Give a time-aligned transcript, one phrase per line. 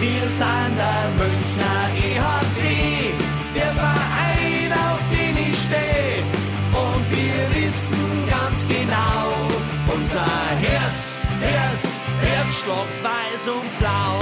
[0.00, 2.62] Wir sind der Münchner EHC,
[3.52, 6.22] der Verein, auf den ich stehe.
[6.70, 9.32] Und wir wissen ganz genau,
[9.92, 10.24] unser
[10.60, 14.20] Herz, Herz, Herzstock weiß und blau.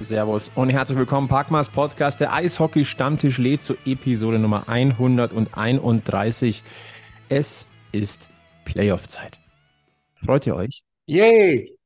[0.00, 6.64] Servus und herzlich willkommen, Parkmas Podcast, der Eishockey Stammtisch lädt zu Episode Nummer 131.
[7.28, 8.28] Es ist
[8.64, 9.38] Playoff-Zeit.
[10.24, 10.82] Freut ihr euch?
[11.06, 11.77] Yay!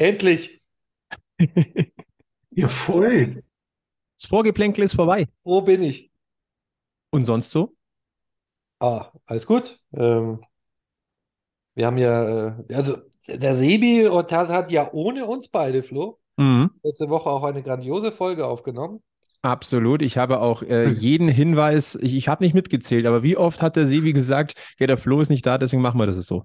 [0.00, 0.60] Endlich!
[2.52, 3.44] Ja, voll.
[4.18, 5.28] Das Vorgeplänkel ist vorbei.
[5.44, 6.10] Wo bin ich?
[7.10, 7.76] Und sonst so?
[8.80, 9.78] Ah, alles gut.
[9.94, 10.40] Ähm,
[11.74, 16.70] wir haben ja, äh, also der Sebi hat, hat ja ohne uns beide, Flo, Mhm.
[16.82, 19.02] letzte Woche auch eine grandiose Folge aufgenommen.
[19.42, 20.02] Absolut.
[20.02, 23.76] Ich habe auch äh, jeden Hinweis, ich, ich habe nicht mitgezählt, aber wie oft hat
[23.76, 26.44] der Sebi gesagt, ja, der Flo ist nicht da, deswegen machen wir das so.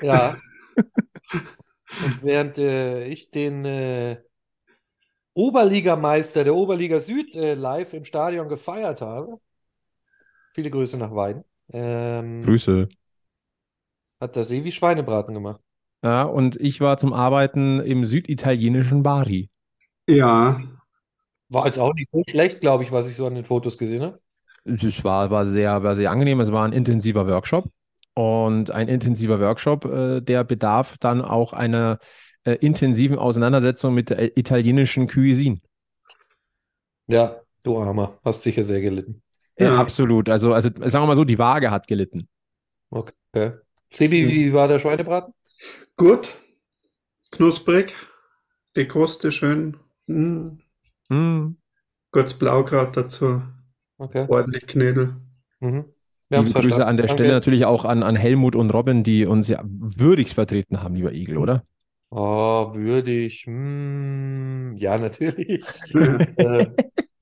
[0.00, 0.34] Ja.
[1.98, 4.22] Und während äh, ich den äh,
[5.34, 9.40] Oberligameister der Oberliga Süd äh, live im Stadion gefeiert habe,
[10.54, 12.88] viele Grüße nach Weiden, ähm, Grüße.
[14.20, 15.60] hat der Sebi Schweinebraten gemacht.
[16.04, 19.48] Ja, und ich war zum Arbeiten im süditalienischen Bari.
[20.08, 20.60] Ja,
[21.50, 24.02] War jetzt auch nicht so schlecht, glaube ich, was ich so an den Fotos gesehen
[24.02, 24.20] habe.
[24.64, 26.40] Es war, war sehr, war sehr angenehm.
[26.40, 27.70] Es war ein intensiver Workshop.
[28.20, 31.98] Und ein intensiver Workshop, äh, der bedarf dann auch einer
[32.44, 35.60] äh, intensiven Auseinandersetzung mit der italienischen Cuisine.
[37.06, 39.22] Ja, du Armer, hast sicher sehr gelitten.
[39.56, 39.78] Äh, Ja.
[39.78, 40.28] absolut.
[40.28, 42.28] Also, also sagen wir mal so, die Waage hat gelitten.
[42.90, 43.52] Okay.
[43.94, 45.32] Sebi, wie war der Schweinebraten?
[45.96, 46.36] gut.
[47.30, 47.94] Knusprig.
[48.76, 49.78] Die Kruste schön.
[50.06, 50.58] Mm.
[51.08, 51.56] Hm.
[52.10, 53.42] Kurz Blaukraut dazu.
[53.96, 54.26] Okay.
[54.28, 55.16] Ordentlich Knödel.
[55.60, 55.86] Mhm.
[56.30, 56.82] Liebe Grüße verstanden.
[56.82, 57.22] an der Danke.
[57.22, 61.12] Stelle natürlich auch an, an Helmut und Robin, die uns ja würdigst vertreten haben, lieber
[61.12, 61.64] Igel, oder?
[62.10, 63.44] Oh, würdig.
[63.46, 65.64] Hm, ja, natürlich.
[66.36, 66.66] äh,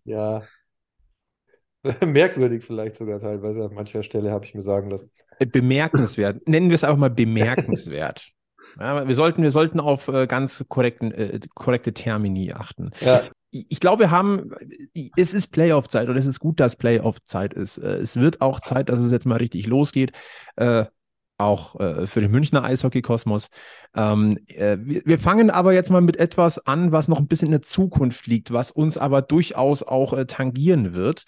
[0.04, 0.42] ja.
[2.04, 3.64] Merkwürdig vielleicht sogar teilweise.
[3.64, 5.10] An mancher Stelle habe ich mir sagen lassen.
[5.38, 6.40] Äh, Bemerkenswert.
[6.46, 8.30] Nennen wir es einfach mal bemerkenswert.
[8.78, 12.90] Ja, wir sollten, wir sollten auf äh, ganz korrekten, äh, korrekte Termini achten.
[13.00, 14.50] Ja, Ich glaube, wir haben,
[15.16, 17.78] es ist Playoff-Zeit und es ist gut, dass Playoff-Zeit ist.
[17.78, 20.12] Äh, Es wird auch Zeit, dass es jetzt mal richtig losgeht.
[20.56, 20.84] Äh,
[21.38, 23.48] auch äh, für den Münchner Eishockey-Kosmos.
[23.94, 27.46] Ähm, äh, wir, wir fangen aber jetzt mal mit etwas an, was noch ein bisschen
[27.46, 31.24] in der Zukunft liegt, was uns aber durchaus auch äh, tangieren wird,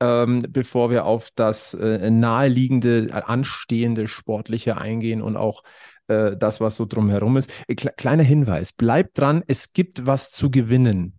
[0.00, 5.62] ähm, bevor wir auf das äh, naheliegende, anstehende Sportliche eingehen und auch
[6.08, 7.48] das, was so drumherum ist.
[7.70, 11.18] Kle- kleiner Hinweis, bleibt dran, es gibt was zu gewinnen.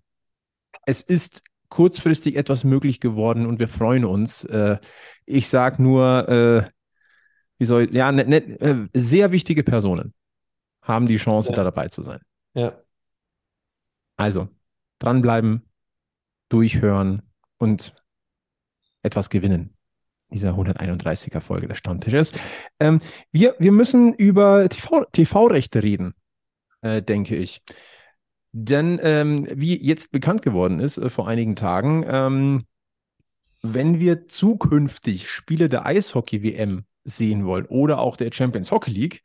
[0.85, 4.43] Es ist kurzfristig etwas möglich geworden und wir freuen uns.
[4.43, 4.77] Äh,
[5.25, 6.69] ich sage nur, äh,
[7.57, 10.13] wie soll ich, ja, ne, ne, äh, sehr wichtige Personen
[10.81, 11.55] haben die Chance, Ja.
[11.55, 12.19] da dabei zu sein.
[12.53, 12.77] ja.
[14.15, 14.47] Also,
[14.99, 15.63] dranbleiben,
[16.49, 17.23] durchhören
[17.57, 17.95] und
[19.01, 19.75] etwas gewinnen.
[20.29, 22.31] Dieser 131er Folge des Stammtisches.
[22.79, 22.99] Ähm,
[23.31, 26.13] wir, wir müssen über TV, TV-Rechte reden,
[26.81, 27.61] äh, denke ich.
[28.53, 32.65] Denn ähm, wie jetzt bekannt geworden ist äh, vor einigen Tagen, ähm,
[33.63, 39.23] wenn wir zukünftig Spiele der Eishockey-WM sehen wollen oder auch der Champions Hockey League,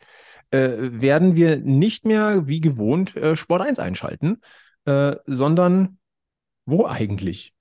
[0.50, 4.40] äh, werden wir nicht mehr wie gewohnt äh, Sport 1 einschalten,
[4.86, 5.98] äh, sondern
[6.64, 7.54] wo eigentlich?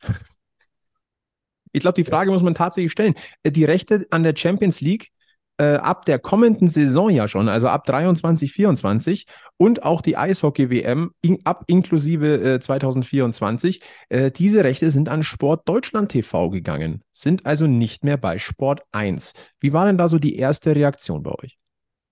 [1.74, 3.14] Ich glaube, die Frage muss man tatsächlich stellen.
[3.44, 5.12] Äh, Die Rechte an der Champions League
[5.58, 9.26] äh, ab der kommenden Saison ja schon, also ab 23, 24
[9.58, 15.68] und auch die Eishockey-WM in, ab inklusive äh, 2024, äh, diese Rechte sind an Sport
[15.68, 19.34] Deutschland TV gegangen, sind also nicht mehr bei Sport 1.
[19.60, 21.58] Wie war denn da so die erste Reaktion bei euch?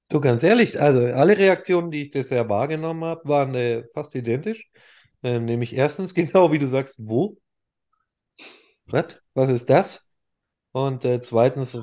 [0.10, 4.70] Du, ganz ehrlich, also alle Reaktionen, die ich bisher wahrgenommen habe, waren äh, fast identisch.
[5.24, 7.38] Ähm, nämlich erstens, genau wie du sagst, wo?
[8.88, 9.22] Was?
[9.34, 10.05] Was ist das?
[10.76, 11.80] Und äh, zweitens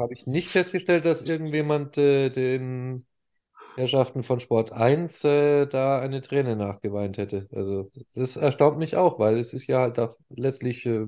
[0.00, 3.06] habe ich nicht festgestellt, dass irgendjemand äh, den
[3.76, 7.46] Herrschaften von Sport 1 äh, da eine Träne nachgeweint hätte.
[7.54, 11.06] Also das erstaunt mich auch, weil es ist ja halt auch letztlich äh,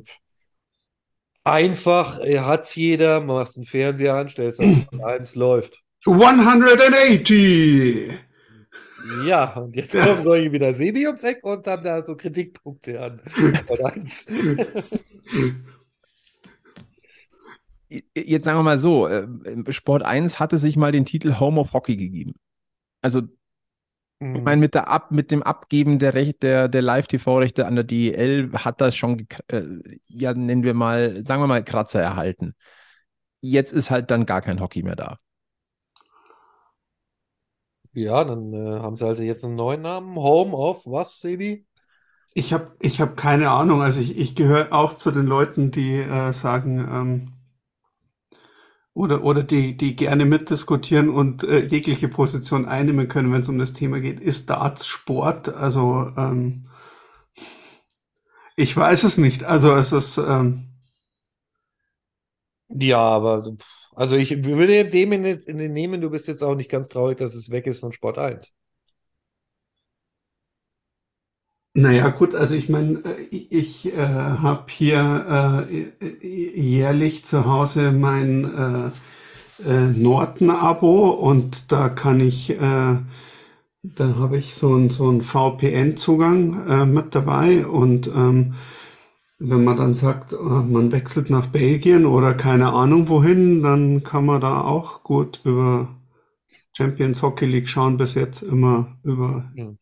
[1.43, 5.83] einfach, er hat's jeder, machst den Fernseher an, stellst auf Sport 1, läuft.
[6.07, 8.13] 180!
[9.27, 13.01] Ja, und jetzt kommen solche wie der Sebi ums Eck und haben da so Kritikpunkte
[13.01, 14.27] an Sport 1.
[18.17, 19.27] Jetzt sagen wir mal so, äh,
[19.71, 22.35] Sport 1 hatte sich mal den Titel Home of Hockey gegeben.
[23.03, 23.23] Also
[24.33, 27.85] Ich meine, mit, der Ab, mit dem Abgeben der, Recht, der, der Live-TV-Rechte an der
[27.85, 29.63] DEL hat das schon, äh,
[30.09, 32.55] ja, nennen wir mal, sagen wir mal, Kratzer erhalten.
[33.43, 35.19] Jetzt ist halt dann gar kein Hockey mehr da.
[37.93, 40.17] Ja, dann äh, haben sie halt jetzt einen neuen Namen.
[40.17, 41.67] Home of was, Sebi?
[42.35, 43.83] Ich habe ich hab keine Ahnung.
[43.83, 47.34] Also ich, ich gehöre auch zu den Leuten, die äh, sagen, ähm,
[48.95, 53.59] oder, oder die, die gerne mitdiskutieren und äh, jegliche Position einnehmen können, wenn es um
[53.59, 54.21] das Thema geht.
[54.21, 55.49] Ist Darts Sport?
[55.55, 56.67] Also ähm,
[58.57, 59.45] ich weiß es nicht.
[59.45, 60.69] Also es ist ähm,
[62.69, 63.57] Ja, aber
[63.95, 65.23] also ich würde dem in
[65.59, 68.19] den nehmen, du bist jetzt auch nicht ganz traurig, dass es weg ist von Sport
[68.19, 68.55] 1.
[71.77, 77.47] Naja, gut, also ich meine, äh, ich, ich äh, habe hier äh, äh, jährlich zu
[77.47, 78.93] Hause mein
[79.65, 82.57] äh, äh, Norton-Abo und da kann ich, äh,
[83.83, 88.55] da habe ich so ein so ein VPN-Zugang äh, mit dabei und ähm,
[89.39, 94.27] wenn man dann sagt, äh, man wechselt nach Belgien oder keine Ahnung wohin, dann kann
[94.27, 95.89] man da auch gut über
[96.77, 99.79] Champions Hockey League schauen, bis jetzt immer über Hm,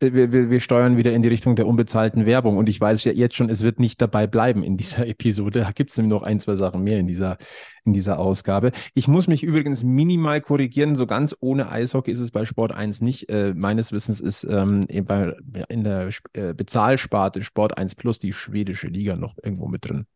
[0.00, 3.36] Wir, wir, steuern wieder in die Richtung der unbezahlten Werbung und ich weiß ja jetzt
[3.36, 5.60] schon, es wird nicht dabei bleiben in dieser Episode.
[5.60, 7.36] Da gibt es nämlich noch ein, zwei Sachen mehr in dieser,
[7.84, 8.72] in dieser Ausgabe.
[8.94, 10.96] Ich muss mich übrigens minimal korrigieren.
[10.96, 13.28] So ganz ohne Eishockey ist es bei Sport 1 nicht.
[13.28, 19.16] Äh, meines Wissens ist ähm, in der äh, Bezahlsparte Sport 1 Plus die schwedische Liga
[19.16, 20.06] noch irgendwo mit drin.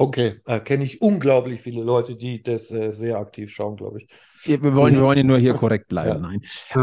[0.00, 4.08] Okay, äh, kenne ich unglaublich viele Leute, die das äh, sehr aktiv schauen, glaube ich.
[4.44, 6.22] Wir wollen, wir wollen ja nur hier korrekt bleiben.
[6.22, 6.30] Ja.
[6.30, 6.40] Nein.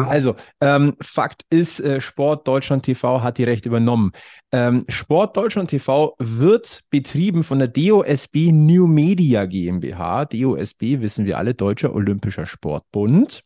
[0.09, 4.12] Also, ähm, Fakt ist, äh, Sport Deutschland TV hat die Rechte übernommen.
[4.51, 10.25] Ähm, Sport Deutschland TV wird betrieben von der DOSB New Media GmbH.
[10.25, 13.44] DOSB wissen wir alle, Deutscher Olympischer Sportbund.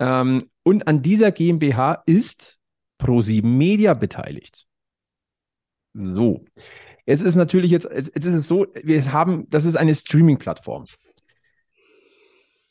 [0.00, 2.58] Ähm, und an dieser GmbH ist
[3.00, 4.66] Pro7 Media beteiligt.
[5.94, 6.44] So.
[7.04, 10.86] Es ist natürlich jetzt, jetzt ist es so, wir haben, das ist eine Streaming-Plattform.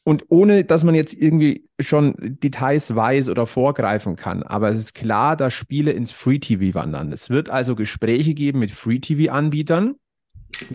[0.04, 4.96] Und ohne, dass man jetzt irgendwie schon Details weiß oder vorgreifen kann, aber es ist
[4.96, 7.12] klar, dass Spiele ins Free TV wandern.
[7.12, 9.96] Es wird also Gespräche geben mit Free TV-Anbietern,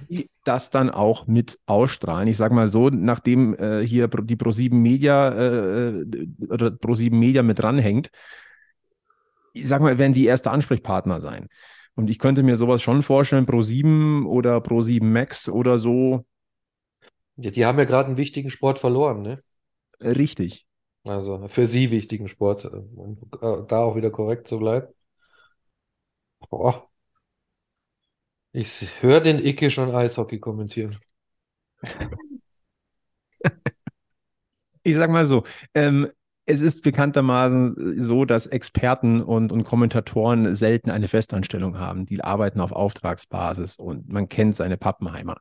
[0.08, 2.28] die das dann auch mit ausstrahlen.
[2.28, 6.04] Ich sage mal so, nachdem äh, hier die Pro7 Media äh,
[6.48, 8.10] oder Pro7 Media mit dranhängt,
[9.54, 11.48] ich sag mal, werden die erste Ansprechpartner sein.
[11.96, 16.24] Und ich könnte mir sowas schon vorstellen, Pro7 oder Pro7 Max oder so,
[17.36, 19.42] Ja, die haben ja gerade einen wichtigen Sport verloren, ne?
[20.00, 20.66] äh, richtig.
[21.04, 24.88] Also für sie wichtigen Sport, äh, um äh, da auch wieder korrekt zu bleiben.
[26.50, 26.88] Boah.
[28.50, 30.98] Ich höre den Icke schon Eishockey kommentieren.
[34.82, 35.44] Ich sag mal so,
[35.74, 36.10] ähm,
[36.46, 42.06] es ist bekanntermaßen so, dass Experten und, und Kommentatoren selten eine Festanstellung haben.
[42.06, 45.38] Die arbeiten auf Auftragsbasis und man kennt seine Pappenheimer.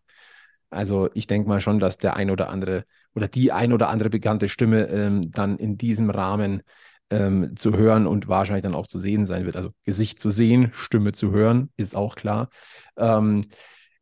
[0.71, 4.09] Also ich denke mal schon, dass der ein oder andere oder die ein oder andere
[4.09, 6.63] bekannte Stimme ähm, dann in diesem Rahmen
[7.11, 9.55] ähm, zu hören und wahrscheinlich dann auch zu sehen sein wird.
[9.55, 12.49] Also Gesicht zu sehen, Stimme zu hören, ist auch klar.
[12.97, 13.45] Ähm,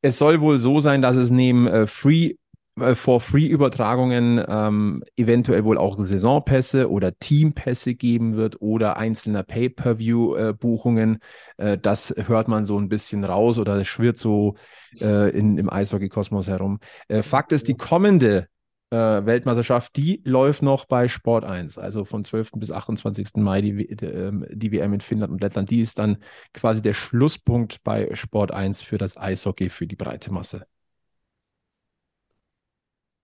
[0.02, 2.36] es soll wohl so sein, dass es neben äh, Free äh,
[2.78, 11.20] For-Free-Übertragungen ähm, eventuell wohl auch Saisonpässe oder Teampässe geben wird oder einzelne Pay-Per-View-Buchungen.
[11.58, 14.56] Äh, das hört man so ein bisschen raus oder das schwirrt so
[15.00, 16.80] äh, in, im Eishockey-Kosmos herum.
[17.08, 18.48] Äh, Fakt ist, die kommende
[18.90, 22.52] äh, Weltmeisterschaft, die läuft noch bei Sport 1, also von 12.
[22.56, 23.36] bis 28.
[23.36, 25.70] Mai die, die, ähm, WM in Finnland und Lettland.
[25.70, 26.18] Die ist dann
[26.54, 30.66] quasi der Schlusspunkt bei Sport 1 für das Eishockey für die breite Masse.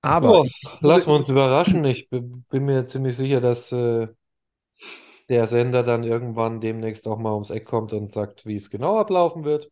[0.01, 0.49] Aber Ja,
[0.81, 1.83] lassen wir uns überraschen.
[1.85, 4.07] Ich bin mir ziemlich sicher, dass äh,
[5.29, 8.99] der Sender dann irgendwann demnächst auch mal ums Eck kommt und sagt, wie es genau
[8.99, 9.71] ablaufen wird.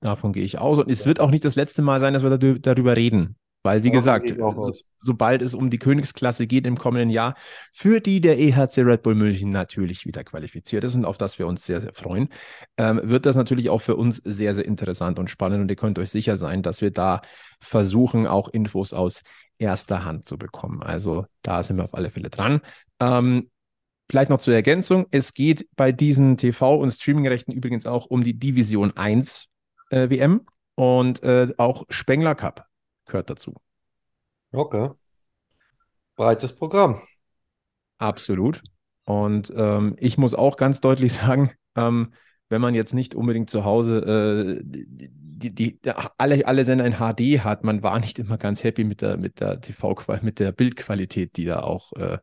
[0.00, 0.78] Davon gehe ich aus.
[0.78, 3.36] Und es wird auch nicht das letzte Mal sein, dass wir darü- darüber reden.
[3.62, 7.34] Weil, wie Davon gesagt, so, sobald es um die Königsklasse geht im kommenden Jahr,
[7.72, 11.46] für die der EHC Red Bull München natürlich wieder qualifiziert ist und auf das wir
[11.46, 12.28] uns sehr, sehr freuen,
[12.76, 15.62] ähm, wird das natürlich auch für uns sehr, sehr interessant und spannend.
[15.62, 17.20] Und ihr könnt euch sicher sein, dass wir da
[17.60, 19.22] versuchen, auch Infos aus
[19.58, 20.82] erster Hand zu bekommen.
[20.82, 22.60] Also da sind wir auf alle Fälle dran.
[23.00, 23.50] Ähm,
[24.10, 25.06] Vielleicht noch zur Ergänzung.
[25.10, 29.48] Es geht bei diesen TV- und Streamingrechten übrigens auch um die Division 1
[29.90, 30.46] äh, WM
[30.76, 32.67] und äh, auch Spengler Cup
[33.08, 33.54] gehört dazu.
[34.52, 34.90] Okay.
[36.16, 37.00] Breites Programm.
[37.98, 38.62] Absolut.
[39.04, 42.12] Und ähm, ich muss auch ganz deutlich sagen, ähm,
[42.48, 45.80] wenn man jetzt nicht unbedingt zu Hause äh, die, die, die,
[46.16, 49.40] alle, alle Sender in HD hat, man war nicht immer ganz happy mit der, mit
[49.40, 52.18] der TV, mit der Bildqualität, die da auch äh,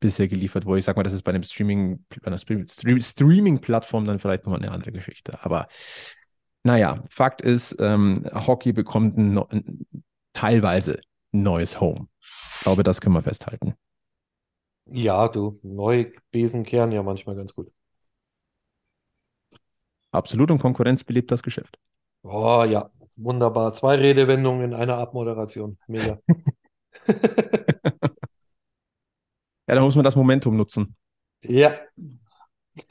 [0.00, 0.78] bisher geliefert wurde.
[0.78, 4.44] Ich sag mal, das ist bei einem Streaming, bei einer Stream, Stream, Streaming-Plattform dann vielleicht
[4.44, 5.44] nochmal eine andere Geschichte.
[5.44, 5.66] Aber
[6.62, 9.38] naja, Fakt ist, ähm, Hockey bekommt ein,
[10.34, 11.00] teilweise
[11.32, 12.08] ein neues Home.
[12.20, 13.74] Ich glaube, das können wir festhalten.
[14.86, 17.72] Ja, du, neue Besen kehren ja manchmal ganz gut.
[20.10, 21.78] Absolut und Konkurrenz belebt das Geschäft.
[22.22, 23.72] Oh ja, wunderbar.
[23.72, 25.78] Zwei Redewendungen in einer Abmoderation.
[25.86, 26.18] Mega.
[29.66, 30.94] Ja, da muss man das Momentum nutzen.
[31.42, 31.74] Ja.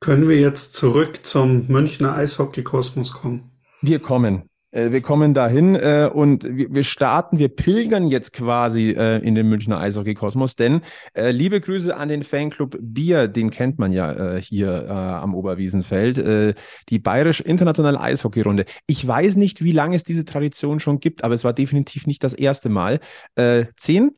[0.00, 3.52] Können wir jetzt zurück zum Münchner Eishockey-Kosmos kommen?
[3.80, 4.50] Wir kommen.
[4.74, 9.48] Äh, Wir kommen dahin äh, und wir starten, wir pilgern jetzt quasi äh, in den
[9.48, 10.82] Münchner Eishockey-Kosmos, denn
[11.14, 15.34] äh, liebe Grüße an den Fanclub Bier, den kennt man ja äh, hier äh, am
[15.34, 16.54] Oberwiesenfeld, äh,
[16.88, 18.64] die Bayerisch Internationale Eishockey-Runde.
[18.86, 22.24] Ich weiß nicht, wie lange es diese Tradition schon gibt, aber es war definitiv nicht
[22.24, 23.00] das erste Mal.
[23.36, 24.10] Äh, zehn?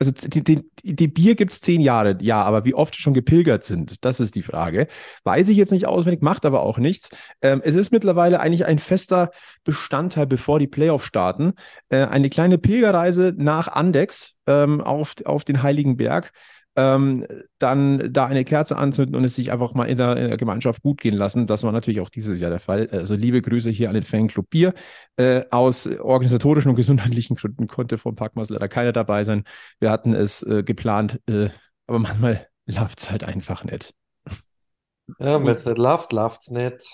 [0.00, 3.64] Also die, die, die Bier gibt es zehn Jahre, ja, aber wie oft schon gepilgert
[3.64, 4.86] sind, das ist die Frage.
[5.24, 7.10] Weiß ich jetzt nicht auswendig, macht aber auch nichts.
[7.42, 9.30] Ähm, es ist mittlerweile eigentlich ein fester
[9.64, 11.54] Bestandteil, bevor die Playoffs starten.
[11.88, 16.32] Äh, eine kleine Pilgerreise nach Andex ähm, auf, auf den Heiligen Berg.
[16.80, 17.26] Ähm,
[17.58, 20.80] dann da eine Kerze anzünden und es sich einfach mal in der, in der Gemeinschaft
[20.80, 21.48] gut gehen lassen.
[21.48, 22.88] Das war natürlich auch dieses Jahr der Fall.
[22.92, 24.74] Also liebe Grüße hier an den Fanclub Bier.
[25.16, 29.42] Äh, aus organisatorischen und gesundheitlichen Gründen konnte vom Packmas leider keiner dabei sein.
[29.80, 31.48] Wir hatten es äh, geplant, äh,
[31.88, 33.92] aber manchmal läuft es halt einfach nicht.
[35.18, 36.88] Ja, wenn es nicht läuft, läuft's nicht.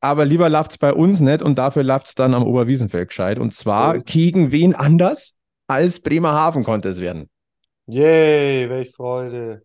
[0.00, 3.38] Aber lieber läuft's bei uns nicht und dafür läuft's dann am Oberwiesenfeld gescheit.
[3.38, 5.34] Und zwar gegen wen anders
[5.66, 7.28] als Bremerhaven konnte es werden.
[7.88, 9.64] Yay, welch Freude.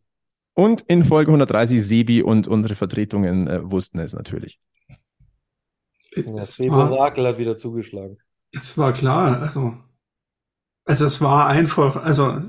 [0.53, 4.59] Und in Folge 130 Sebi und unsere Vertretungen äh, wussten es natürlich.
[6.15, 8.17] Ja, war, Rakel hat wieder zugeschlagen.
[8.51, 9.77] es war klar, also,
[10.85, 12.43] also es war einfach, also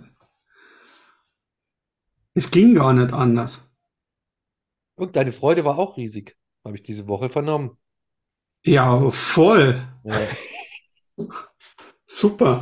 [2.34, 3.68] es ging gar nicht anders.
[4.96, 7.78] Und deine Freude war auch riesig, habe ich diese Woche vernommen.
[8.64, 10.20] Ja, voll, Ja.
[12.06, 12.60] super.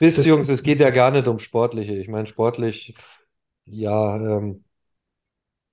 [0.00, 1.94] Wisst, Jungs, es geht ja gar nicht um Sportliche.
[1.94, 2.94] Ich meine, sportlich,
[3.66, 4.64] ja, ähm,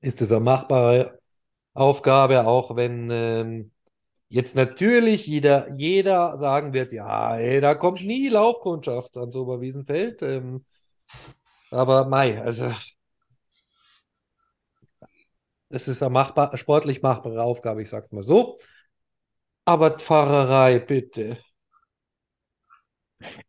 [0.01, 1.20] ist es eine machbare
[1.74, 3.72] Aufgabe, auch wenn ähm,
[4.29, 10.22] jetzt natürlich jeder, jeder sagen wird, ja, ey, da kommt nie Laufkundschaft ans Oberwiesenfeld.
[10.24, 10.65] Ähm,
[11.72, 12.72] aber Mai, also
[15.70, 18.58] es ist eine machbar, sportlich machbare Aufgabe, ich sag's mal so.
[19.65, 21.38] Aber Pfarrerei, bitte.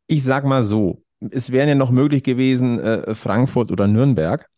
[0.06, 4.49] Ich sag mal so, es wären ja noch möglich gewesen äh, Frankfurt oder Nürnberg.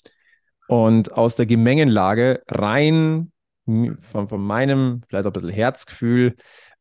[0.68, 3.32] Und aus der Gemengenlage rein
[3.64, 6.36] von, von meinem, vielleicht auch ein bisschen Herzgefühl,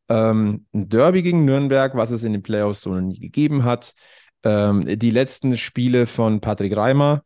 [0.08, 3.94] ähm, ein Derby gegen Nürnberg, was es in den Playoffs so noch nie gegeben hat.
[4.42, 7.22] Ähm, die letzten Spiele von Patrick Reimer,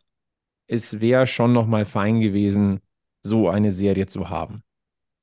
[0.67, 2.81] es wäre schon noch mal fein gewesen,
[3.23, 4.63] so eine Serie zu haben.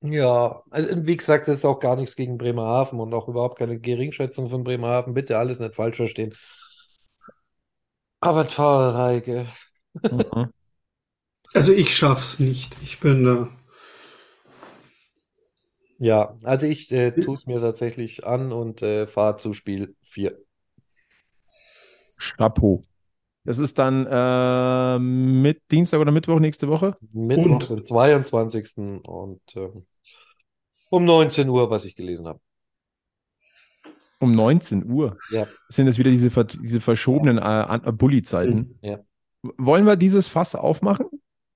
[0.02, 3.80] Ja, also wie gesagt, das ist auch gar nichts gegen Bremerhaven und auch überhaupt keine
[3.80, 5.14] Geringschätzung von Bremerhaven.
[5.14, 6.34] Bitte alles nicht falsch verstehen.
[8.22, 9.48] Aber Pfarrerei, gell?
[10.12, 10.52] Mhm.
[11.54, 12.76] Also ich schaff's nicht.
[12.84, 13.50] Ich bin da.
[15.98, 20.38] Ja, also ich äh, tue es mir tatsächlich an und äh, fahre zu Spiel 4.
[22.20, 22.86] Chapeau.
[23.46, 26.98] Das ist dann äh, mit Dienstag oder Mittwoch nächste Woche.
[27.12, 27.70] Mittwoch, Und?
[27.70, 28.78] den 22.
[28.78, 29.86] und ähm,
[30.90, 32.40] um 19 Uhr, was ich gelesen habe.
[34.20, 35.18] Um 19 Uhr.
[35.32, 38.78] Ja, Sind das wieder diese, diese verschobenen äh, äh, Bulli-Zeiten?
[38.82, 39.00] ja.
[39.58, 41.06] Wollen wir dieses Fass aufmachen?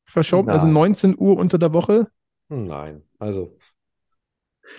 [0.06, 0.74] Verschoben, also Nein.
[0.74, 2.08] 19 Uhr unter der Woche?
[2.48, 3.58] Nein, also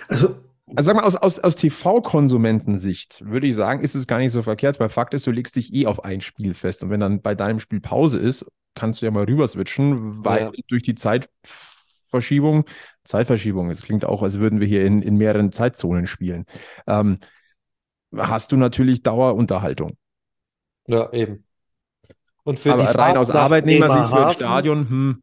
[0.09, 0.37] Also
[0.77, 4.43] Also sag mal, aus, aus, aus TV-Konsumentensicht würde ich sagen, ist es gar nicht so
[4.43, 6.83] verkehrt, weil Fakt ist, du legst dich eh auf ein Spiel fest.
[6.83, 10.41] Und wenn dann bei deinem Spiel Pause ist, kannst du ja mal rüber switchen, weil
[10.41, 10.55] Ja.
[10.69, 12.65] durch die Zeitverschiebung,
[13.05, 16.45] Zeitverschiebung, es klingt auch, als würden wir hier in, in mehreren Zeitzonen spielen,
[16.87, 17.19] ähm,
[18.17, 19.97] hast du natürlich Dauerunterhaltung.
[20.87, 21.45] ja, eben.
[22.45, 25.23] Und für Aber die rein Fahrt aus Arbeitnehmersicht für ein Stadion, hm,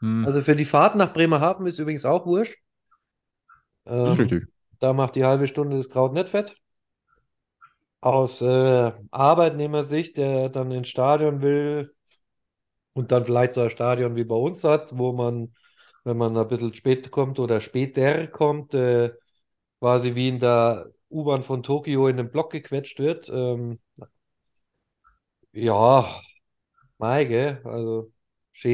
[0.00, 2.58] hm, Also für die Fahrt nach Bremerhaven ist übrigens auch wurscht.
[4.02, 4.44] das ist Ähm, richtig.
[4.80, 6.56] Da macht die halbe Stunde das Kraut nicht fett.
[8.02, 11.94] Aus äh, Arbeitnehmersicht, der dann ins Stadion will
[12.92, 15.54] und dann vielleicht so ein Stadion wie bei uns hat, wo man,
[16.04, 19.12] wenn man ein bisschen spät kommt oder später kommt, äh,
[19.80, 23.28] quasi wie in der U-Bahn von Tokio in den Block gequetscht wird.
[23.30, 23.80] Ähm,
[25.52, 26.04] ja,
[27.26, 27.60] gell?
[27.64, 28.12] Also,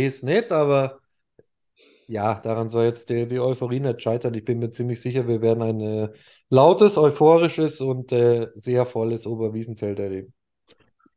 [0.07, 1.01] ist nicht, aber
[2.09, 4.35] ja, daran soll jetzt die, die Euphorie nicht scheitern.
[4.35, 6.09] Ich bin mir ziemlich sicher, wir werden ein äh,
[6.49, 10.33] lautes, euphorisches und äh, sehr volles Oberwiesenfeld erleben.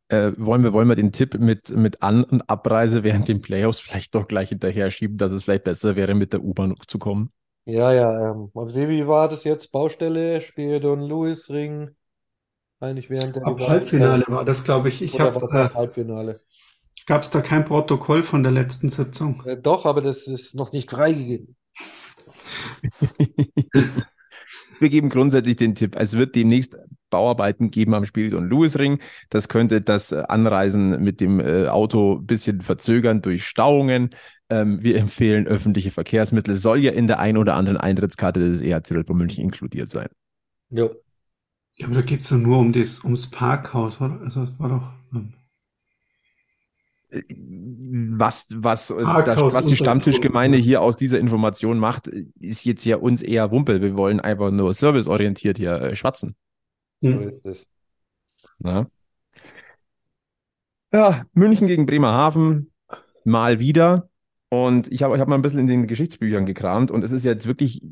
[0.07, 3.79] Äh, wollen wir, wollen wir den Tipp mit, mit An- und Abreise während den Playoffs
[3.79, 7.31] vielleicht doch gleich hinterher schieben, dass es vielleicht besser wäre, mit der U-Bahn zu kommen?
[7.65, 9.71] Ja, ja, ähm, Sebi, wie war das jetzt?
[9.71, 11.91] Baustelle, Spiridon Lewis Ring.
[12.79, 15.01] eigentlich während der Ab gesamten Halbfinale war das, glaube ich.
[15.03, 16.41] Ich habe, äh, Halbfinale?
[17.09, 19.43] Gab es da kein Protokoll von der letzten Sitzung?
[19.45, 21.55] Äh, doch, aber das ist noch nicht freigegeben.
[24.79, 26.77] Wir geben grundsätzlich den Tipp, es wird demnächst
[27.09, 28.99] Bauarbeiten geben am Spirit- und Louisring.
[29.31, 34.11] Das könnte das äh, Anreisen mit dem äh, Auto ein bisschen verzögern durch Stauungen.
[34.49, 36.55] Ähm, wir empfehlen öffentliche Verkehrsmittel.
[36.57, 40.09] Soll ja in der ein oder anderen Eintrittskarte des EHC Red Bull München inkludiert sein.
[40.69, 40.91] Jo.
[41.77, 44.21] Ja, aber da geht es doch nur um das, ums Parkhaus, oder?
[44.21, 44.93] Also, das war doch.
[45.17, 45.33] ähm,
[47.11, 52.85] Was, was, äh, Parkhaus das, was die Stammtischgemeinde hier aus dieser Information macht, ist jetzt
[52.85, 53.81] ja uns eher Wumpel.
[53.81, 56.35] Wir wollen einfach nur serviceorientiert hier äh, schwatzen.
[57.01, 57.21] So hm.
[57.23, 57.67] ist es.
[58.59, 58.87] Ne?
[60.91, 62.71] Ja, München gegen Bremerhaven
[63.23, 64.09] mal wieder.
[64.49, 67.23] Und ich habe ich hab mal ein bisschen in den Geschichtsbüchern gekramt und es ist
[67.23, 67.83] jetzt wirklich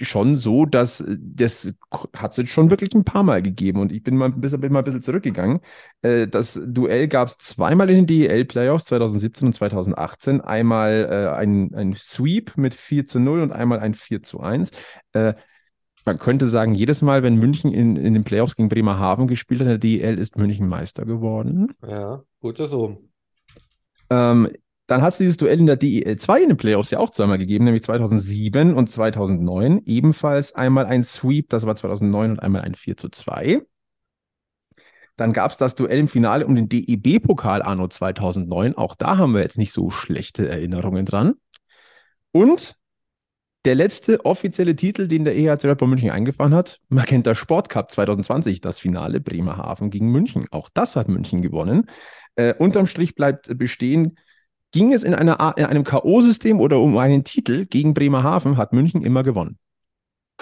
[0.00, 1.74] schon so, dass äh, das
[2.16, 4.72] hat es schon wirklich ein paar Mal gegeben und ich bin mal ein bisschen, bin
[4.72, 5.60] mal ein bisschen zurückgegangen.
[6.02, 10.40] Äh, Das Duell gab es zweimal in den DEL-Playoffs 2017 und 2018.
[10.40, 14.70] Einmal äh, ein, ein Sweep mit 4 zu 0 und einmal ein 4 zu 1.
[15.12, 15.34] Äh,
[16.04, 19.66] man könnte sagen, jedes Mal, wenn München in, in den Playoffs gegen Bremerhaven gespielt hat,
[19.66, 21.72] in der DEL ist München Meister geworden.
[21.86, 23.02] Ja, gut so.
[24.10, 24.48] Ähm,
[24.88, 27.36] dann hat es dieses Duell in der DEL 2 in den Playoffs ja auch zweimal
[27.36, 29.82] gegeben, nämlich 2007 und 2009.
[29.84, 33.60] Ebenfalls einmal ein Sweep, das war 2009 und einmal ein 4 zu 2.
[35.16, 38.76] Dann gab es das Duell im Finale um den DEB-Pokal anno 2009.
[38.76, 41.34] Auch da haben wir jetzt nicht so schlechte Erinnerungen dran.
[42.32, 42.76] Und
[43.66, 47.90] der letzte offizielle Titel, den der EHC Red Bull München eingefahren hat, Magenta Sport Cup
[47.90, 50.46] 2020, das Finale Bremerhaven gegen München.
[50.50, 51.90] Auch das hat München gewonnen.
[52.36, 54.16] Äh, unterm Strich bleibt bestehen,
[54.72, 59.02] ging es in, einer, in einem K.O.-System oder um einen Titel gegen Bremerhaven, hat München
[59.02, 59.58] immer gewonnen.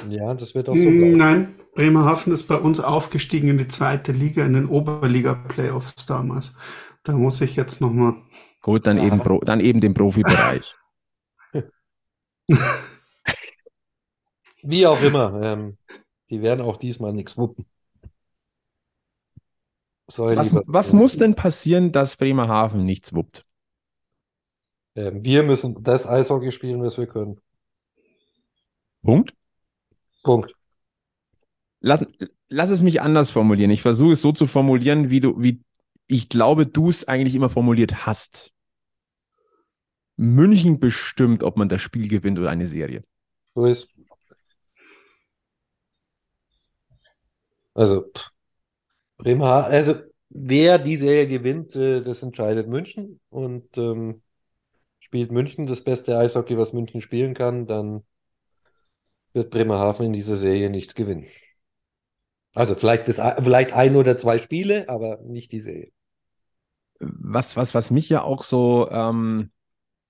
[0.08, 1.18] Ja, das wird auch so Hm, bleiben.
[1.18, 6.54] Nein, Bremerhaven ist bei uns aufgestiegen in die zweite Liga, in den Oberliga-Playoffs damals.
[7.02, 8.14] Da muss ich jetzt nochmal.
[8.62, 9.04] Gut, dann, Ja.
[9.04, 10.74] eben, Pro, dann eben den Profibereich.
[14.62, 15.40] Wie auch immer.
[15.42, 15.78] Ähm,
[16.30, 17.66] die werden auch diesmal nichts wuppen.
[20.08, 23.45] Soll was, was muss denn passieren, dass Bremerhaven nichts wuppt?
[24.96, 27.38] Ähm, wir müssen das Eishockey spielen, was wir können.
[29.02, 29.34] Punkt.
[30.24, 30.52] Punkt.
[31.80, 32.04] Lass,
[32.48, 33.70] lass es mich anders formulieren.
[33.70, 35.60] Ich versuche es so zu formulieren, wie du, wie
[36.08, 38.52] ich glaube, du es eigentlich immer formuliert hast.
[40.16, 43.04] München bestimmt, ob man das Spiel gewinnt oder eine Serie.
[43.54, 43.88] So ist.
[47.74, 48.30] Also, pff,
[49.18, 49.94] Bremerhaven, also
[50.30, 53.20] wer die Serie gewinnt, äh, das entscheidet München.
[53.28, 54.22] Und ähm,
[55.06, 58.02] spielt München das beste Eishockey, was München spielen kann, dann
[59.32, 61.26] wird Bremerhaven in dieser Serie nichts gewinnen.
[62.54, 65.92] Also vielleicht, das, vielleicht ein oder zwei Spiele, aber nicht die Serie.
[66.98, 69.52] Was, was, was mich ja auch so ähm,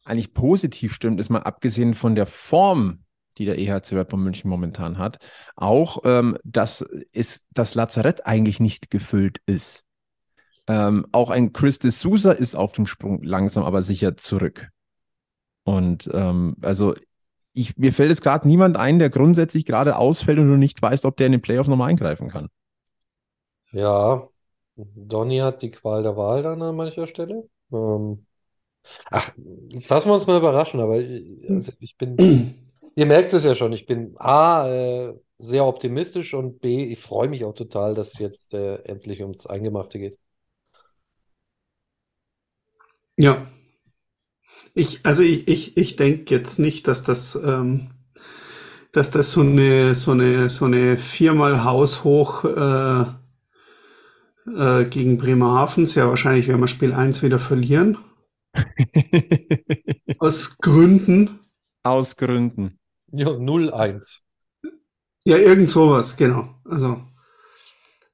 [0.06, 3.04] eigentlich positiv stimmt, ist mal abgesehen von der Form,
[3.36, 5.18] die der EHC Bull München momentan hat,
[5.56, 6.80] auch, ähm, dass
[7.12, 9.84] es, das Lazarett eigentlich nicht gefüllt ist.
[10.68, 14.70] Ähm, auch ein Chris de Souza ist auf dem Sprung langsam, aber sicher zurück.
[15.66, 16.94] Und ähm, also
[17.52, 21.04] ich, mir fällt jetzt gerade niemand ein, der grundsätzlich gerade ausfällt und du nicht weißt,
[21.04, 22.48] ob der in den Playoffs nochmal eingreifen kann.
[23.72, 24.28] Ja,
[24.76, 27.48] Donny hat die Qual der Wahl dann an mancher Stelle.
[27.72, 28.26] Ähm,
[29.10, 29.32] ach,
[29.70, 32.16] jetzt lassen wir uns mal überraschen, aber ich, also ich bin,
[32.94, 37.28] ihr merkt es ja schon, ich bin A, äh, sehr optimistisch und B, ich freue
[37.28, 40.16] mich auch total, dass es jetzt äh, endlich ums Eingemachte geht.
[43.16, 43.46] Ja.
[44.74, 47.88] Ich, also ich, ich, ich denke jetzt nicht, dass das, ähm,
[48.92, 53.04] dass das so eine, so eine, so eine viermal haushoch äh,
[54.54, 55.86] äh, gegen Bremerhaven.
[55.86, 57.98] Sehr wahrscheinlich werden wir Spiel 1 wieder verlieren.
[60.18, 61.40] Aus Gründen.
[61.82, 62.78] Aus Gründen.
[63.12, 64.20] Ja, 0-1.
[65.24, 66.54] Ja, irgend sowas, genau.
[66.64, 67.02] Also,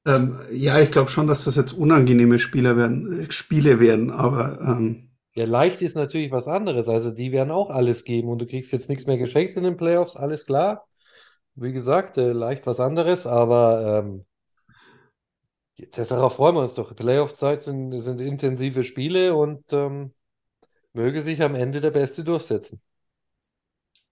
[0.07, 5.12] ähm, ja, ich glaube schon, dass das jetzt unangenehme Spieler werden, Spiele werden, aber ähm,
[5.35, 6.89] Ja, leicht ist natürlich was anderes.
[6.89, 9.77] Also die werden auch alles geben und du kriegst jetzt nichts mehr geschenkt in den
[9.79, 10.87] Playoffs, alles klar.
[11.57, 14.27] Wie gesagt, äh, leicht was anderes, aber ähm,
[16.09, 16.95] darauf freuen wir uns doch.
[16.97, 20.13] Playoffs-Zeit sind, sind intensive Spiele und ähm,
[20.95, 22.83] möge sich am Ende der Beste durchsetzen.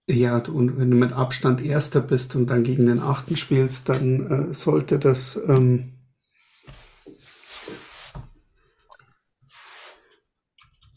[0.07, 4.49] ja, und wenn du mit Abstand Erster bist und dann gegen den Achten spielst, dann
[4.51, 5.93] äh, sollte das ähm,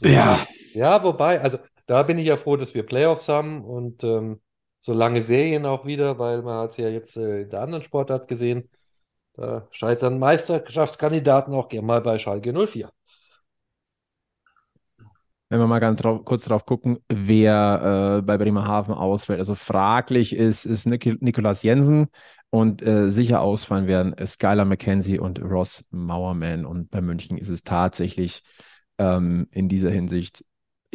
[0.05, 0.39] ja,
[0.73, 4.41] Ja, wobei, also da bin ich ja froh, dass wir Playoffs haben und ähm,
[4.81, 7.85] so lange Serien auch wieder, weil man hat es ja jetzt äh, in der anderen
[7.85, 8.71] Sportart gesehen.
[9.35, 12.91] Da scheitern Meisterschaftskandidaten auch gerne mal bei Schalke 04.
[15.51, 19.39] Wenn wir mal ganz drauf, kurz drauf gucken, wer äh, bei Bremerhaven ausfällt.
[19.39, 22.09] Also fraglich ist, ist Nik Nikolas Jensen
[22.51, 26.65] und äh, sicher ausfallen werden Skylar McKenzie und Ross Mauerman.
[26.67, 28.43] Und bei München ist es tatsächlich
[28.99, 30.45] ähm, in dieser Hinsicht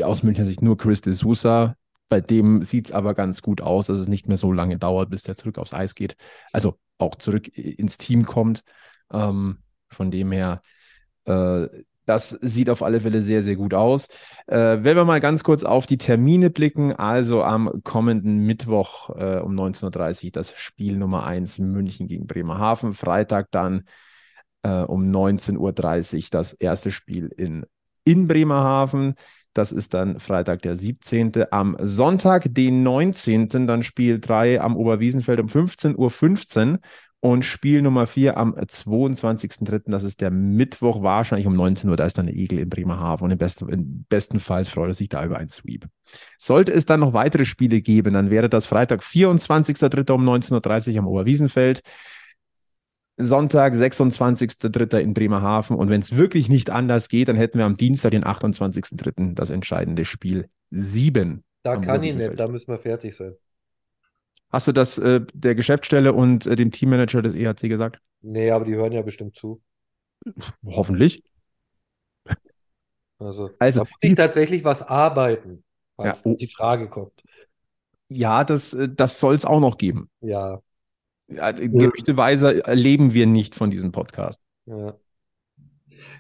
[0.04, 1.76] aus Münchner Sicht nur Chris de Sousa.
[2.10, 5.10] Bei dem sieht es aber ganz gut aus, dass es nicht mehr so lange dauert,
[5.10, 6.16] bis der zurück aufs Eis geht.
[6.52, 8.64] Also auch zurück ins Team kommt.
[9.12, 9.60] Ähm,
[9.90, 10.62] von dem her,
[11.26, 11.68] äh,
[12.06, 14.08] das sieht auf alle Fälle sehr, sehr gut aus.
[14.48, 19.40] Äh, wenn wir mal ganz kurz auf die Termine blicken, also am kommenden Mittwoch äh,
[19.40, 22.94] um 19.30 Uhr das Spiel Nummer 1 München gegen Bremerhaven.
[22.94, 23.84] Freitag dann
[24.64, 25.58] äh, um 19.30
[26.16, 27.66] Uhr das erste Spiel in,
[28.10, 29.14] in Bremerhaven.
[29.54, 31.32] Das ist dann Freitag, der 17.
[31.52, 33.68] Am Sonntag, den 19.
[33.68, 36.12] dann Spiel 3 am Oberwiesenfeld um 15.15 Uhr.
[36.12, 36.78] 15
[37.22, 42.06] und Spiel Nummer 4 am 22.03., das ist der Mittwoch, wahrscheinlich um 19 Uhr, da
[42.06, 45.10] ist dann der Egel in Bremerhaven und im besten, im besten Fall freut er sich
[45.10, 45.88] da über einen Sweep.
[46.38, 50.12] Sollte es dann noch weitere Spiele geben, dann wäre das Freitag, 24.03.
[50.14, 51.82] um 19.30 Uhr am Oberwiesenfeld.
[53.22, 54.98] Sonntag, 26.03.
[55.00, 55.76] in Bremerhaven.
[55.76, 59.36] Und wenn es wirklich nicht anders geht, dann hätten wir am Dienstag, den 28.03.
[59.36, 61.44] das entscheidende Spiel 7.
[61.64, 63.36] Da kann ich nicht, da müssen wir fertig sein.
[64.50, 68.00] Hast du das äh, der Geschäftsstelle und äh, dem Teammanager des EHC gesagt?
[68.22, 69.62] Nee, aber die hören ja bestimmt zu.
[70.66, 71.24] Hoffentlich.
[73.20, 75.64] Also, also da muss ich tatsächlich was arbeiten,
[75.98, 76.36] falls ja, oh.
[76.40, 77.22] die Frage kommt.
[78.08, 80.10] Ja, das, äh, das soll es auch noch geben.
[80.22, 80.62] Ja.
[81.30, 84.40] Ja gerüchteweise erleben wir nicht von diesem Podcast.
[84.66, 84.96] Ja.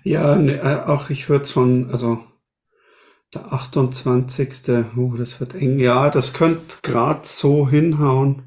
[0.03, 2.19] Ja, ne, äh, auch ich würde schon, also
[3.33, 4.49] der 28.
[4.97, 5.79] Oh, das wird eng.
[5.79, 8.43] Ja, das könnte gerade so hinhauen.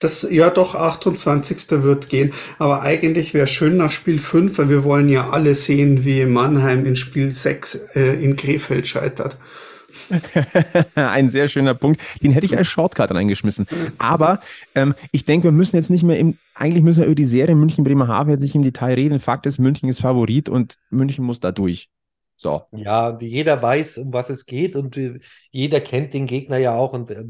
[0.00, 1.82] Das, ja doch, 28.
[1.82, 2.32] wird gehen.
[2.58, 6.84] Aber eigentlich wäre schön nach Spiel 5, weil wir wollen ja alle sehen, wie Mannheim
[6.84, 9.38] in Spiel 6 äh, in Krefeld scheitert.
[10.94, 12.00] Ein sehr schöner Punkt.
[12.22, 13.66] Den hätte ich als Shortcut reingeschmissen.
[13.98, 14.40] Aber
[14.74, 17.54] ähm, ich denke, wir müssen jetzt nicht mehr im, eigentlich müssen wir über die Serie
[17.54, 19.20] München-Bremerhaven jetzt nicht im Detail reden.
[19.20, 21.90] Fakt ist, München ist Favorit und München muss da durch.
[22.36, 22.62] So.
[22.72, 26.92] Ja, jeder weiß, um was es geht und äh, jeder kennt den Gegner ja auch.
[26.92, 27.24] Und äh,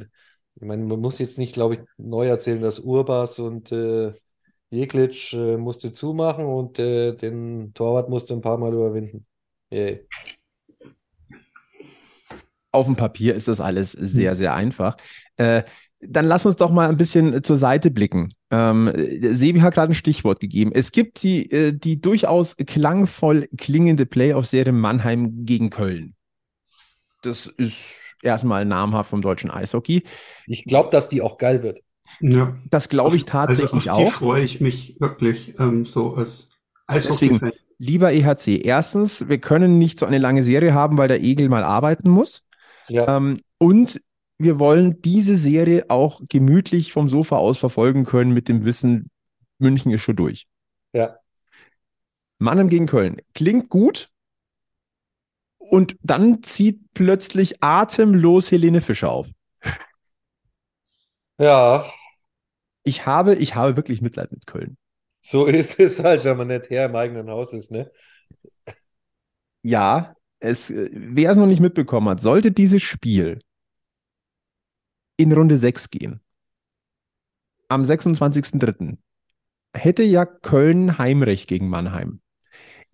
[0.56, 4.12] ich meine, man muss jetzt nicht, glaube ich, neu erzählen, dass Urbas und äh,
[4.70, 9.26] Jeklitsch äh, musste zumachen und äh, den Torwart musste ein paar Mal überwinden.
[9.70, 10.06] Yay.
[12.74, 14.36] Auf dem Papier ist das alles sehr, hm.
[14.36, 14.96] sehr einfach.
[15.36, 15.62] Äh,
[16.06, 18.34] dann lass uns doch mal ein bisschen zur Seite blicken.
[18.50, 18.92] Ähm,
[19.32, 20.70] Sebi hat gerade ein Stichwort gegeben.
[20.74, 26.14] Es gibt die, äh, die durchaus klangvoll klingende Playoff-Serie Mannheim gegen Köln.
[27.22, 30.02] Das ist erstmal namhaft vom deutschen Eishockey.
[30.46, 31.80] Ich glaube, dass die auch geil wird.
[32.20, 32.56] Ja.
[32.70, 34.12] Das glaube ich also tatsächlich also, auch.
[34.12, 36.50] freue ich mich wirklich ähm, so als
[36.86, 37.28] Eishockey.
[37.28, 41.48] Deswegen, lieber EHC, erstens, wir können nicht so eine lange Serie haben, weil der Egel
[41.48, 42.43] mal arbeiten muss.
[42.88, 43.16] Ja.
[43.16, 44.00] Ähm, und
[44.38, 49.10] wir wollen diese Serie auch gemütlich vom Sofa aus verfolgen können mit dem Wissen,
[49.58, 50.46] München ist schon durch.
[50.92, 51.18] Ja.
[52.38, 53.20] Mannheim gegen Köln.
[53.34, 54.10] Klingt gut.
[55.58, 59.28] Und dann zieht plötzlich atemlos Helene Fischer auf.
[61.38, 61.90] Ja.
[62.82, 64.76] Ich habe, ich habe wirklich Mitleid mit Köln.
[65.20, 67.90] So ist es halt, wenn man nicht Herr im eigenen Haus ist, ne?
[69.62, 73.40] Ja, es, wer es noch nicht mitbekommen hat, sollte dieses Spiel
[75.16, 76.20] in Runde 6 gehen,
[77.68, 78.98] am 26.03.,
[79.74, 82.20] hätte ja Köln Heimrecht gegen Mannheim.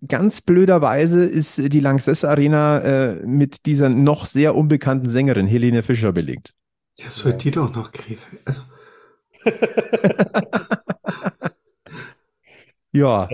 [0.07, 6.11] Ganz blöderweise ist die Lanxess Arena äh, mit dieser noch sehr unbekannten Sängerin Helene Fischer
[6.11, 6.55] belegt.
[6.97, 7.35] Ja, so ja.
[7.35, 8.41] die doch noch Krefeld.
[8.45, 8.61] Also.
[12.91, 13.29] ja.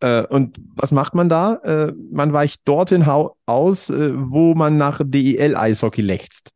[0.00, 1.56] Äh, und was macht man da?
[1.64, 6.50] Äh, man weicht dorthin aus, äh, wo man nach DEL-Eishockey lechzt.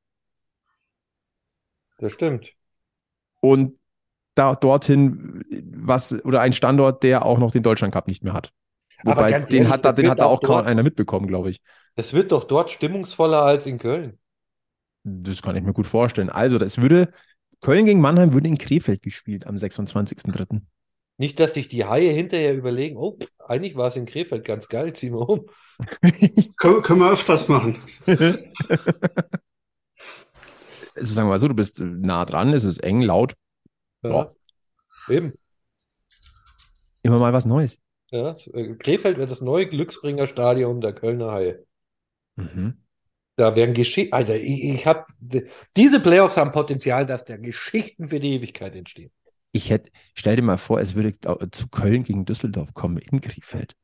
[1.98, 2.52] Das stimmt.
[3.40, 3.78] Und
[4.34, 8.52] da, dorthin was oder ein Standort, der auch noch den Deutschland Cup nicht mehr hat.
[9.04, 11.60] Wobei, den ehrlich, hat, da, den hat da auch kaum einer mitbekommen, glaube ich.
[11.96, 14.18] Es wird doch dort stimmungsvoller als in Köln.
[15.04, 16.30] Das kann ich mir gut vorstellen.
[16.30, 17.12] Also, das würde,
[17.60, 20.60] Köln gegen Mannheim würde in Krefeld gespielt am 26.03.
[21.22, 24.92] Nicht, dass sich die Haie hinterher überlegen, oh, eigentlich war es in Krefeld ganz geil,
[24.92, 25.46] ziehen wir um.
[26.56, 27.78] können wir öfters machen.
[28.06, 28.34] also
[30.96, 33.34] sagen wir mal so, du bist nah dran, es ist eng, laut.
[34.02, 34.32] Ja, ja.
[35.14, 35.34] eben.
[37.04, 37.80] Immer mal was Neues.
[38.10, 41.64] Ja, äh, Krefeld wird das neue Glücksbringer Stadion der Kölner Haie.
[42.34, 42.82] Mhm.
[43.36, 45.04] Da werden Geschichten, Alter, ich, ich habe,
[45.76, 49.12] diese Playoffs haben Potenzial, dass da Geschichten für die Ewigkeit entstehen.
[49.52, 51.12] Ich hätte, stell dir mal vor, es würde
[51.50, 53.76] zu Köln gegen Düsseldorf kommen in Krefeld.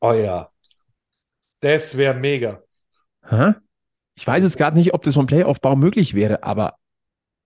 [0.00, 0.50] Oh ja.
[1.60, 2.62] Das wäre mega.
[3.28, 3.54] Hä?
[4.14, 6.76] Ich weiß jetzt gerade nicht, ob das vom Playaufbau möglich wäre, aber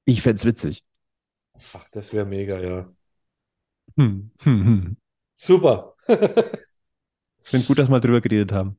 [0.04, 0.84] ich fände es witzig.
[1.72, 2.92] Ach, das wäre mega, ja.
[3.96, 4.96] Hm, hm, hm.
[5.36, 5.94] Super.
[7.42, 8.76] Finde gut, dass wir drüber geredet haben.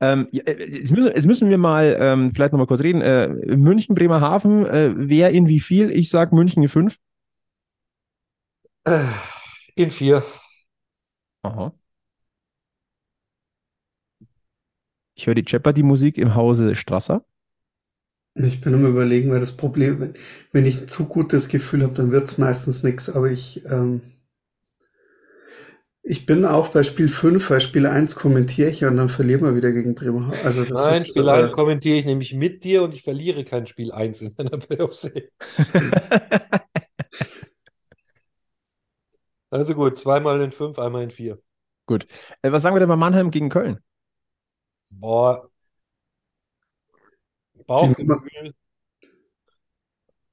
[0.00, 3.00] Ähm, ja, äh, jetzt, müssen, jetzt, müssen, wir mal ähm, vielleicht nochmal kurz reden.
[3.00, 5.90] Äh, München, Bremerhaven, äh, wer in wie viel?
[5.90, 6.98] Ich sag München in fünf.
[8.84, 9.04] Äh,
[9.74, 10.24] in vier.
[11.42, 11.72] Aha.
[15.14, 17.24] Ich höre die Jeopardy-Musik im Hause Strasser.
[18.34, 20.14] Ich bin am überlegen, weil das Problem, wenn,
[20.52, 23.08] wenn ich ein zu gutes Gefühl habe, dann wird es meistens nichts.
[23.08, 24.02] Aber ich, ähm,
[26.08, 29.56] ich bin auch bei Spiel 5, weil Spiel 1 kommentiere ich und dann verlieren wir
[29.56, 30.38] wieder gegen Bremerhaven.
[30.44, 33.66] Also Nein, ist, Spiel äh, 1 kommentiere ich nämlich mit dir und ich verliere kein
[33.66, 35.30] Spiel 1 in meiner Playoff-Serie.
[39.48, 41.38] Also gut, zweimal in 5, einmal in 4.
[41.86, 42.06] Gut.
[42.42, 43.78] Äh, was sagen wir denn bei Mannheim gegen Köln?
[44.90, 45.48] Boah.
[47.66, 48.52] Bauchgefühl.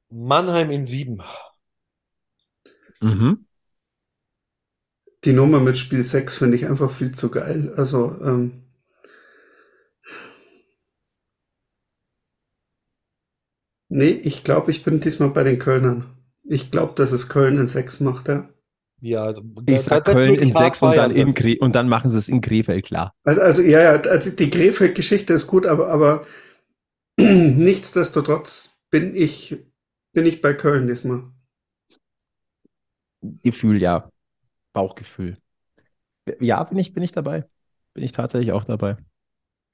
[0.10, 1.22] Mannheim in 7.
[3.02, 3.46] Mhm.
[5.26, 7.74] Die Nummer mit Spiel 6 finde ich einfach viel zu geil.
[7.78, 8.64] Also, ähm,
[13.90, 16.06] nee, ich glaube, ich bin diesmal bei den Kölnern.
[16.44, 18.50] Ich glaube, dass es Köln in 6 macht, ja.
[19.00, 22.18] Ja, also Ich sag Köln in 6 und dann, in Kre und dann machen sie
[22.18, 23.14] es in Krefeld klar.
[23.24, 26.26] Also, also ja, ja, also die Krefeld-Geschichte ist gut, aber, aber
[27.18, 29.58] nichtsdestotrotz bin ich,
[30.14, 31.24] bin ich bei Köln diesmal.
[33.42, 34.10] Gefühl, ja.
[34.74, 35.38] Bauchgefühl.
[36.40, 37.46] Ja, bin ich, bin ich dabei.
[37.94, 38.98] Bin ich tatsächlich auch dabei.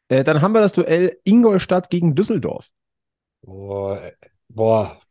[0.10, 2.70] Äh, dann haben wir das Duell Ingolstadt gegen Düsseldorf.
[3.42, 4.14] Boah, äh,
[4.50, 5.02] boah.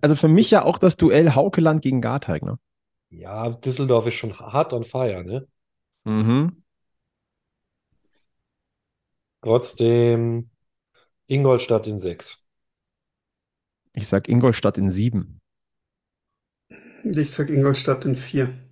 [0.00, 2.58] Also für mich ja auch das Duell Haukeland gegen Garteig, ne?
[3.10, 5.46] Ja, Düsseldorf ist schon hart on fire, ne?
[6.04, 6.62] Mhm.
[9.42, 10.50] Trotzdem
[11.26, 12.46] Ingolstadt in 6.
[13.92, 15.40] Ich sag Ingolstadt in 7.
[17.04, 18.63] Ich sag Ingolstadt in 4.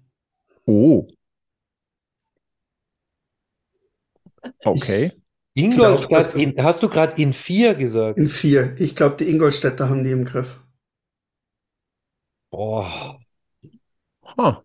[0.67, 1.09] Oh.
[4.65, 5.13] Okay.
[5.55, 8.19] Ingolstadt in, hast du gerade in 4 gesagt?
[8.19, 8.77] In 4.
[8.79, 10.61] Ich glaube, die Ingolstädter haben die im Griff.
[12.51, 13.19] Boah.
[14.37, 14.57] Huh.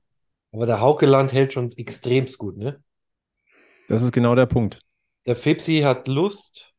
[0.52, 2.82] Aber der Haukeland hält schon extremst gut, ne?
[3.88, 4.80] Das ist genau der Punkt.
[5.26, 6.74] Der Fipsi hat Lust.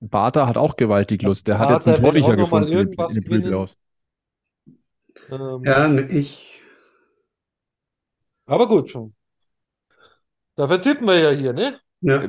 [0.00, 1.46] Bartha hat auch gewaltig Lust.
[1.46, 3.76] Der hat Bartha jetzt einen Torlicher gefunden in den Playoffs.
[5.30, 6.59] Ähm, Ja, ne, ich,
[8.50, 8.92] Aber gut.
[10.56, 11.78] Dafür tippen wir ja hier, ne?
[12.00, 12.28] ja.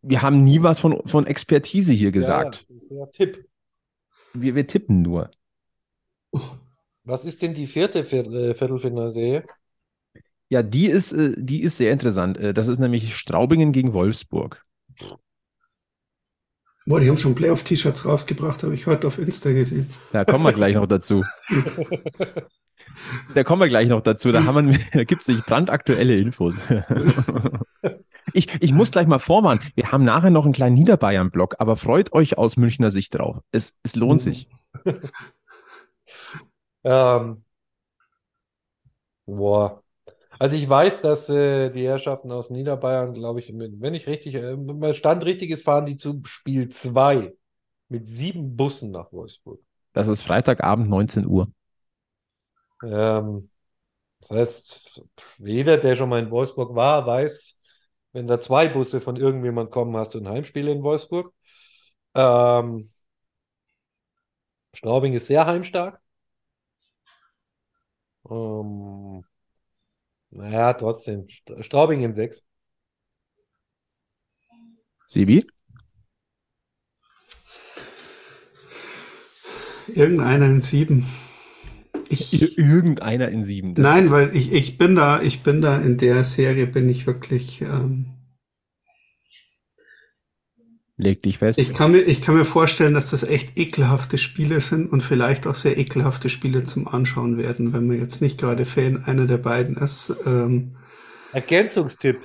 [0.00, 2.66] Wir haben nie was von, von Expertise hier gesagt.
[2.68, 3.06] Ja, ja.
[3.06, 3.48] Tipp.
[4.32, 5.32] Wir, wir tippen nur.
[7.02, 9.44] Was ist denn die vierte äh, Viertelfinalserie?
[10.50, 12.38] Ja, die ist, äh, die ist sehr interessant.
[12.38, 14.64] Äh, Das ist nämlich Straubingen gegen Wolfsburg.
[16.86, 19.90] Boah, die haben schon Playoff-T-Shirts rausgebracht, habe ich heute auf Insta gesehen.
[20.12, 21.24] Da kommen wir gleich noch dazu.
[23.34, 24.32] Da kommen wir gleich noch dazu.
[24.32, 26.60] Da, haben wir, da gibt es sich brandaktuelle Infos.
[28.32, 29.60] Ich, ich muss gleich mal vorwarnen.
[29.76, 33.38] Wir haben nachher noch einen kleinen Niederbayern-Block, aber freut euch aus Münchner Sicht drauf.
[33.52, 34.48] Es, es lohnt sich.
[36.86, 37.42] Ähm,
[39.26, 39.82] boah.
[40.38, 44.34] Also ich weiß, dass äh, die Herrschaften aus Niederbayern, glaube ich, mit, wenn ich richtig,
[44.34, 47.32] äh, wenn mein Stand richtig ist, fahren die zu Spiel 2
[47.88, 49.60] mit sieben Bussen nach Wolfsburg.
[49.92, 51.48] Das ist Freitagabend 19 Uhr.
[52.82, 53.48] Ähm,
[54.22, 55.04] das heißt,
[55.38, 57.58] jeder, der schon mal in Wolfsburg war, weiß,
[58.12, 61.34] wenn da zwei Busse von irgendjemand kommen, hast du ein Heimspiel in Wolfsburg.
[62.14, 62.90] Ähm,
[64.74, 66.00] Straubing ist sehr heimstark.
[68.30, 69.24] Ähm,
[70.30, 71.26] naja, trotzdem.
[71.28, 72.44] St- Straubing in 6.
[75.06, 75.44] Sebi?
[79.94, 81.06] Irgendeiner in 7.
[82.32, 83.74] Ich, Irgendeiner in sieben.
[83.74, 87.06] Das nein, weil ich, ich bin da, ich bin da in der Serie bin ich
[87.06, 88.10] wirklich, ähm,
[90.96, 91.58] Leg dich fest.
[91.58, 95.46] ich kann mir, ich kann mir vorstellen, dass das echt ekelhafte Spiele sind und vielleicht
[95.48, 99.38] auch sehr ekelhafte Spiele zum Anschauen werden, wenn man jetzt nicht gerade Fan einer der
[99.38, 100.14] beiden ist.
[100.24, 100.76] Ähm,
[101.32, 102.20] Ergänzungstipp.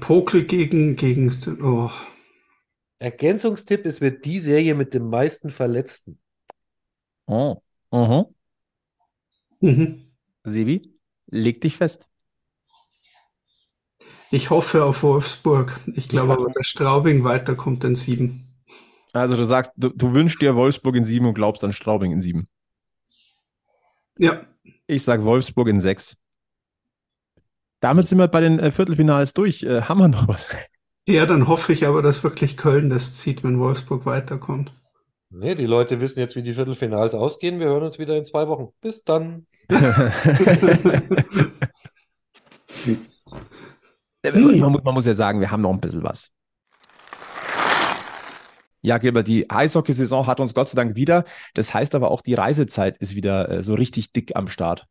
[0.00, 1.90] Pokel gegen, gegen, oh,
[3.02, 6.20] Ergänzungstipp, es wird die Serie mit den meisten Verletzten.
[7.26, 7.56] Oh.
[7.90, 8.26] Mhm.
[9.62, 10.02] Mhm.
[10.44, 10.94] Sebi,
[11.26, 12.08] leg dich fest.
[14.30, 15.78] Ich hoffe auf Wolfsburg.
[15.94, 18.44] Ich glaube aber, dass Straubing weiterkommt in 7.
[19.12, 22.22] Also du sagst, du, du wünschst dir Wolfsburg in sieben und glaubst an Straubing in
[22.22, 22.48] sieben.
[24.18, 24.46] Ja,
[24.86, 26.16] Ich sage Wolfsburg in sechs.
[27.80, 29.64] Damit sind wir bei den äh, Viertelfinals durch.
[29.64, 30.48] Äh, haben wir noch was?
[31.06, 34.72] ja, dann hoffe ich aber, dass wirklich Köln das zieht, wenn Wolfsburg weiterkommt.
[35.30, 37.58] Nee, die Leute wissen jetzt, wie die Viertelfinals ausgehen.
[37.58, 38.72] Wir hören uns wieder in zwei Wochen.
[38.80, 39.46] Bis dann.
[44.32, 46.30] Man, muss, man muss ja sagen, wir haben noch ein bisschen was.
[48.84, 51.24] Ja, Gilbert, die Eishockeysaison hat uns Gott sei Dank wieder.
[51.54, 54.86] Das heißt aber auch, die Reisezeit ist wieder äh, so richtig dick am Start.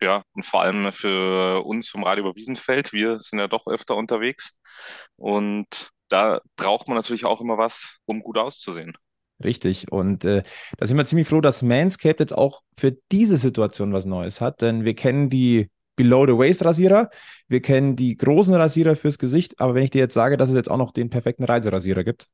[0.00, 2.92] Ja, und vor allem für uns vom Radio über Wiesenfeld.
[2.92, 4.58] Wir sind ja doch öfter unterwegs.
[5.16, 8.96] Und da braucht man natürlich auch immer was, um gut auszusehen.
[9.44, 9.92] Richtig.
[9.92, 10.42] Und äh,
[10.78, 14.62] da sind wir ziemlich froh, dass Manscaped jetzt auch für diese Situation was Neues hat,
[14.62, 17.10] denn wir kennen die Below-the-Waist-Rasierer,
[17.48, 20.56] wir kennen die großen Rasierer fürs Gesicht, aber wenn ich dir jetzt sage, dass es
[20.56, 22.28] jetzt auch noch den perfekten Reiserasierer gibt,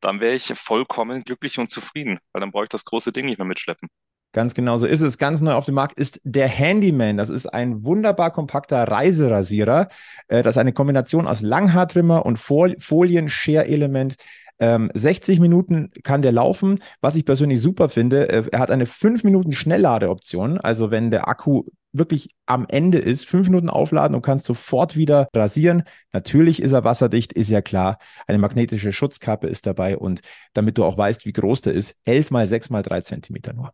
[0.00, 3.38] Dann wäre ich vollkommen glücklich und zufrieden, weil dann brauche ich das große Ding nicht
[3.38, 3.88] mehr mitschleppen.
[4.32, 5.16] Ganz genau so ist es.
[5.18, 7.16] Ganz neu auf dem Markt ist der Handyman.
[7.16, 9.88] Das ist ein wunderbar kompakter Reiserasierer.
[10.26, 14.16] Äh, Das ist eine Kombination aus Langhaartrimmer und Fol Folien-Share-Element.
[14.60, 16.78] Ähm, 60 Minuten kann der laufen.
[17.00, 20.58] Was ich persönlich super finde, äh, er hat eine 5 Minuten Schnellladeoption.
[20.58, 25.28] Also wenn der Akku wirklich am Ende ist, 5 Minuten aufladen und kannst sofort wieder
[25.34, 25.84] rasieren.
[26.12, 27.98] Natürlich ist er wasserdicht, ist ja klar.
[28.26, 30.20] Eine magnetische Schutzkappe ist dabei und
[30.54, 33.72] damit du auch weißt, wie groß der ist, 11 mal 6 mal 3 Zentimeter nur.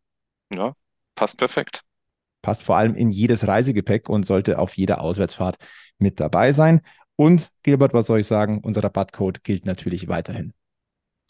[0.53, 0.75] Ja,
[1.15, 1.83] passt perfekt.
[2.43, 5.57] passt vor allem in jedes Reisegepäck und sollte auf jeder Auswärtsfahrt
[5.99, 6.81] mit dabei sein.
[7.17, 8.61] Und Gilbert, was soll ich sagen?
[8.63, 10.55] Unser Rabattcode gilt natürlich weiterhin.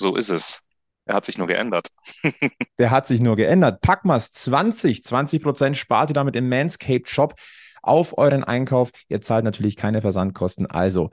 [0.00, 0.60] So ist es.
[1.04, 1.88] Er hat sich nur geändert.
[2.78, 3.80] Der hat sich nur geändert.
[3.80, 7.34] Packmas 20, 20% spart ihr damit im Manscaped Shop
[7.82, 8.90] auf euren Einkauf.
[9.08, 10.66] Ihr zahlt natürlich keine Versandkosten.
[10.66, 11.10] Also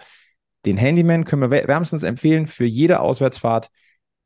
[0.66, 3.70] den Handyman können wir wär- wärmstens empfehlen für jede Auswärtsfahrt.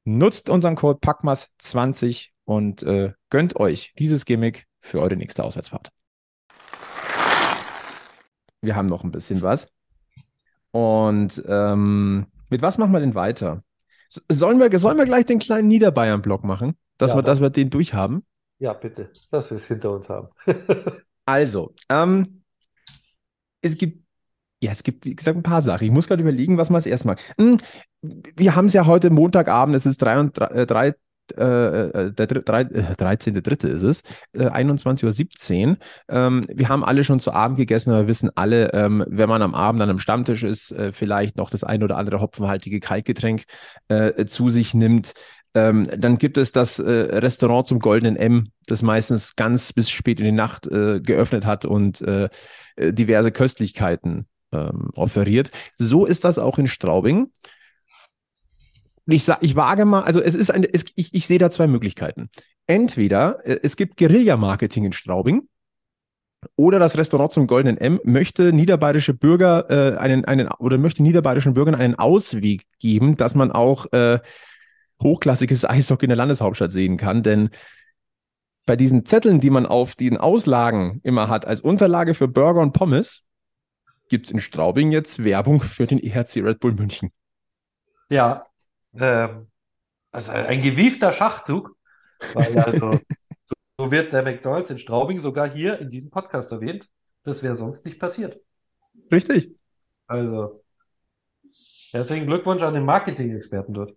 [0.04, 5.90] Nutzt unseren Code PACKMAS20 und äh, gönnt euch dieses Gimmick für eure nächste Auswärtsfahrt.
[8.62, 9.68] Wir haben noch ein bisschen was.
[10.72, 13.64] Und ähm, mit was machen wir denn weiter?
[14.30, 17.70] Sollen wir, sollen wir gleich den kleinen Niederbayern-Block machen, dass, Ja, wir, dass wir den
[17.70, 18.26] durchhaben?
[18.60, 20.30] Ja, bitte, dass wir es hinter uns haben.
[21.24, 22.42] Also, ähm,
[23.62, 24.04] es gibt,
[24.60, 25.86] ja, es gibt, wie gesagt, ein paar Sachen.
[25.86, 27.20] Ich muss gerade überlegen, was wir als erstes machen.
[27.38, 27.58] Hm,
[28.02, 30.96] wir haben es ja heute Montagabend, es ist 3 und 3, drei,
[31.38, 33.68] äh, äh, der dr- drei, äh, 13.3.
[33.68, 35.78] ist es, äh, 21.17 Uhr.
[36.10, 39.42] Ähm, wir haben alle schon zu Abend gegessen, aber wir wissen alle, ähm, wenn man
[39.42, 43.44] am Abend an einem Stammtisch ist, äh, vielleicht noch das ein oder andere hopfenhaltige Kaltgetränk
[43.88, 45.14] äh, zu sich nimmt.
[45.54, 50.20] Ähm, dann gibt es das äh, Restaurant zum Goldenen M, das meistens ganz bis spät
[50.20, 52.30] in die Nacht äh, geöffnet hat und äh,
[52.78, 55.52] äh, diverse Köstlichkeiten ähm, offeriert.
[55.78, 57.32] So ist das auch in Straubing.
[59.08, 62.30] Ich, ich wage mal, also es ist eine, es, ich, ich sehe da zwei Möglichkeiten.
[62.68, 65.48] Entweder äh, es gibt Guerilla-Marketing in Straubing
[66.56, 71.54] oder das Restaurant zum Goldenen M möchte niederbayerische Bürger äh, einen, einen oder möchte niederbayerischen
[71.54, 74.20] Bürgern einen Ausweg geben, dass man auch äh,
[75.02, 77.50] hochklassiges Eishockey in der Landeshauptstadt sehen kann, denn
[78.66, 82.74] bei diesen Zetteln, die man auf den Auslagen immer hat, als Unterlage für Burger und
[82.74, 83.28] Pommes,
[84.10, 87.12] gibt es in Straubing jetzt Werbung für den EHC Red Bull München.
[88.10, 88.46] Ja,
[88.96, 89.48] ähm,
[90.12, 91.76] also ein gewiefter Schachzug,
[92.34, 93.00] weil also
[93.46, 96.88] so, wird der McDonald's in Straubing sogar hier in diesem Podcast erwähnt.
[97.24, 98.40] Das wäre sonst nicht passiert.
[99.12, 99.56] Richtig.
[100.08, 100.64] Also,
[101.92, 103.96] herzlichen Glückwunsch an den Marketing-Experten dort.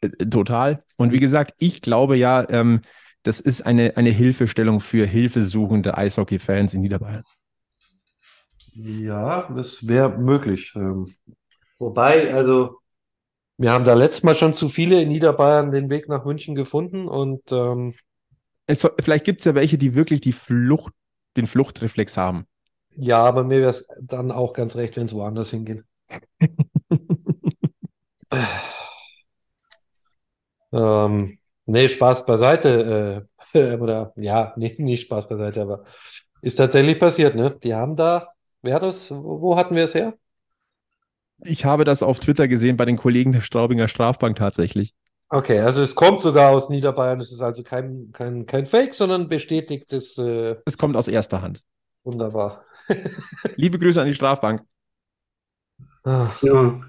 [0.00, 0.82] Äh, Total.
[0.96, 2.82] Und wie gesagt, ich glaube ja, ähm,
[3.22, 7.24] das ist eine, eine Hilfestellung für hilfesuchende Eishockey-Fans in Niederbayern.
[8.72, 10.72] Ja, das wäre möglich.
[10.76, 11.12] Ähm,
[11.78, 12.78] wobei, also,
[13.58, 17.08] wir haben da letztes Mal schon zu viele in Niederbayern den Weg nach München gefunden
[17.08, 17.94] und ähm,
[18.66, 20.92] Es vielleicht gibt es ja welche, die wirklich die Flucht,
[21.36, 22.46] den Fluchtreflex haben.
[22.96, 25.84] ja, aber mir wäre es dann auch ganz recht, wenn es woanders hingehen.
[30.72, 33.26] Ähm, nee, Spaß beiseite.
[33.52, 35.84] Äh, oder ja, nee, nicht Spaß beiseite, aber
[36.42, 37.58] ist tatsächlich passiert, ne?
[37.62, 38.28] Die haben da,
[38.62, 40.14] wer hat das, wo hatten wir es her?
[41.44, 44.94] Ich habe das auf Twitter gesehen bei den Kollegen der Straubinger Strafbank tatsächlich.
[45.30, 49.28] Okay, also es kommt sogar aus Niederbayern, es ist also kein, kein, kein Fake, sondern
[49.28, 51.62] bestätigtes, äh, Es kommt aus erster Hand.
[52.02, 52.64] wunderbar.
[53.56, 54.62] Liebe Grüße an die Strafbank.
[56.04, 56.80] Ach, Ja,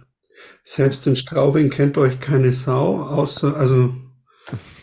[0.64, 3.94] selbst in Straubing kennt euch keine Sau, außer, also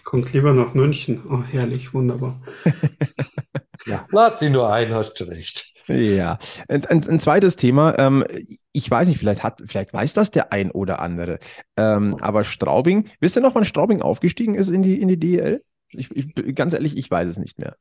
[0.05, 1.23] kommt lieber nach München.
[1.31, 2.41] Oh, herrlich, wunderbar.
[3.87, 5.73] ja, lad sie nur ein, hast du recht.
[5.89, 7.97] Ja, ein, ein, ein zweites Thema.
[7.99, 8.25] Ähm,
[8.73, 11.39] ich weiß nicht, vielleicht hat, vielleicht weiß das der ein oder andere.
[11.77, 15.63] Ähm, aber Straubing, wisst ihr noch, wann Straubing aufgestiegen ist in die, in die DEL?
[15.91, 17.77] Ich, ich, ganz ehrlich, ich weiß es nicht mehr.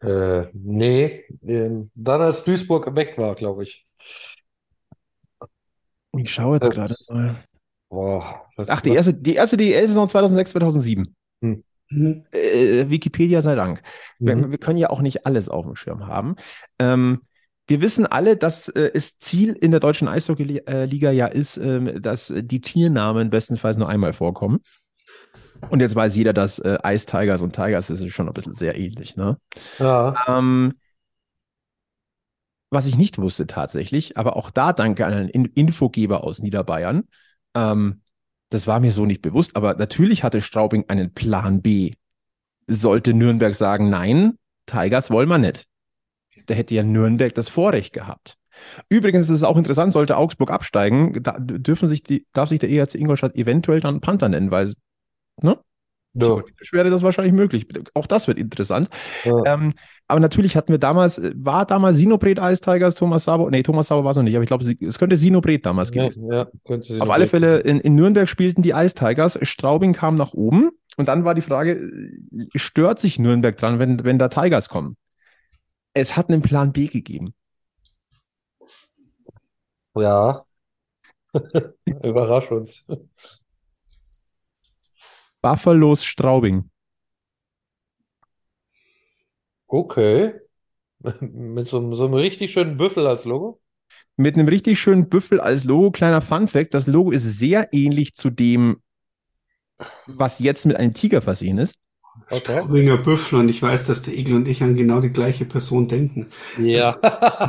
[0.00, 3.86] Äh, nee, ähm, dann als Duisburg weg war, glaube ich.
[6.16, 7.44] Ich schaue jetzt Äh, gerade mal.
[7.88, 11.14] Boah, das Ach, die erste, die erste DEL-Saison 2006, 2007.
[11.92, 12.24] Mhm.
[12.32, 13.82] Äh, Wikipedia sei Dank.
[14.18, 14.50] Wir, Mhm.
[14.50, 16.36] wir können ja auch nicht alles auf dem Schirm haben.
[16.78, 17.22] Ähm,
[17.68, 22.32] wir wissen alle, dass äh, es Ziel in der deutschen Eishockey-Liga ja ist, ähm, dass
[22.36, 24.60] die Tiernamen bestenfalls nur einmal vorkommen.
[25.70, 28.54] Und jetzt weiß jeder, dass äh, Ice Tigers und Tigers das ist schon ein bisschen
[28.54, 29.16] sehr ähnlich.
[29.16, 29.38] Ne?
[29.78, 30.74] Ja, Ähm,
[32.70, 37.04] was ich nicht wusste tatsächlich, aber auch da danke an einen In Infogeber aus Niederbayern.
[37.54, 38.01] Ähm,
[38.52, 41.94] das war mir so nicht bewusst, aber natürlich hatte Straubing einen Plan B.
[42.66, 44.34] Sollte Nürnberg sagen, nein,
[44.66, 45.66] Tigers wollen wir nicht.
[46.46, 48.36] Da hätte ja Nürnberg das Vorrecht gehabt.
[48.90, 52.68] Übrigens ist es auch interessant, sollte Augsburg absteigen, da dürfen sich die, darf sich der
[52.68, 54.74] EHC Ingolstadt eventuell dann Panther nennen, weil
[55.40, 55.58] ne?
[56.12, 57.66] ja, theoretisch wäre das wahrscheinlich möglich.
[57.94, 58.90] Auch das wird interessant.
[59.24, 59.32] ja.
[59.46, 59.72] Ähm,
[60.12, 63.86] aber natürlich hatten wir damals, äh, war damals Sinobret Ice Tigers, Thomas Sabo, nee, Thomas
[63.88, 66.30] Sabo war es noch nicht, aber ich glaube, es könnte Sinobret damals Ja, gewesen.
[66.30, 66.46] ja,
[66.82, 70.70] sie Auf alle Fälle, in, in Nürnberg spielten die Ice Tigers, Straubing kam nach oben
[70.98, 74.96] und dann war die Frage, äh, stört sich Nürnberg dran, wenn, wenn da Tigers kommen?
[75.94, 77.32] Es hat einen Plan B gegeben.
[79.94, 80.44] Ja.
[82.04, 82.84] Überrasch uns.
[85.40, 86.71] Buffalos Straubing.
[89.72, 90.34] Okay.
[91.20, 93.60] Mit so, einem- so einem richtig schönen Büffel als Logo.
[94.16, 95.90] Mit einem richtig schönen Büffel als Logo.
[95.90, 98.78] Kleiner Fun-Fact: Das Logo ist sehr ähnlich zu dem,
[100.06, 101.76] was jetzt mit einem Tiger versehen ist.
[102.30, 102.40] Okay.
[102.40, 105.88] Straubinger Büffel und ich weiß, dass der Igel und ich an genau die gleiche Person
[105.88, 106.26] denken.
[106.58, 106.96] Ja.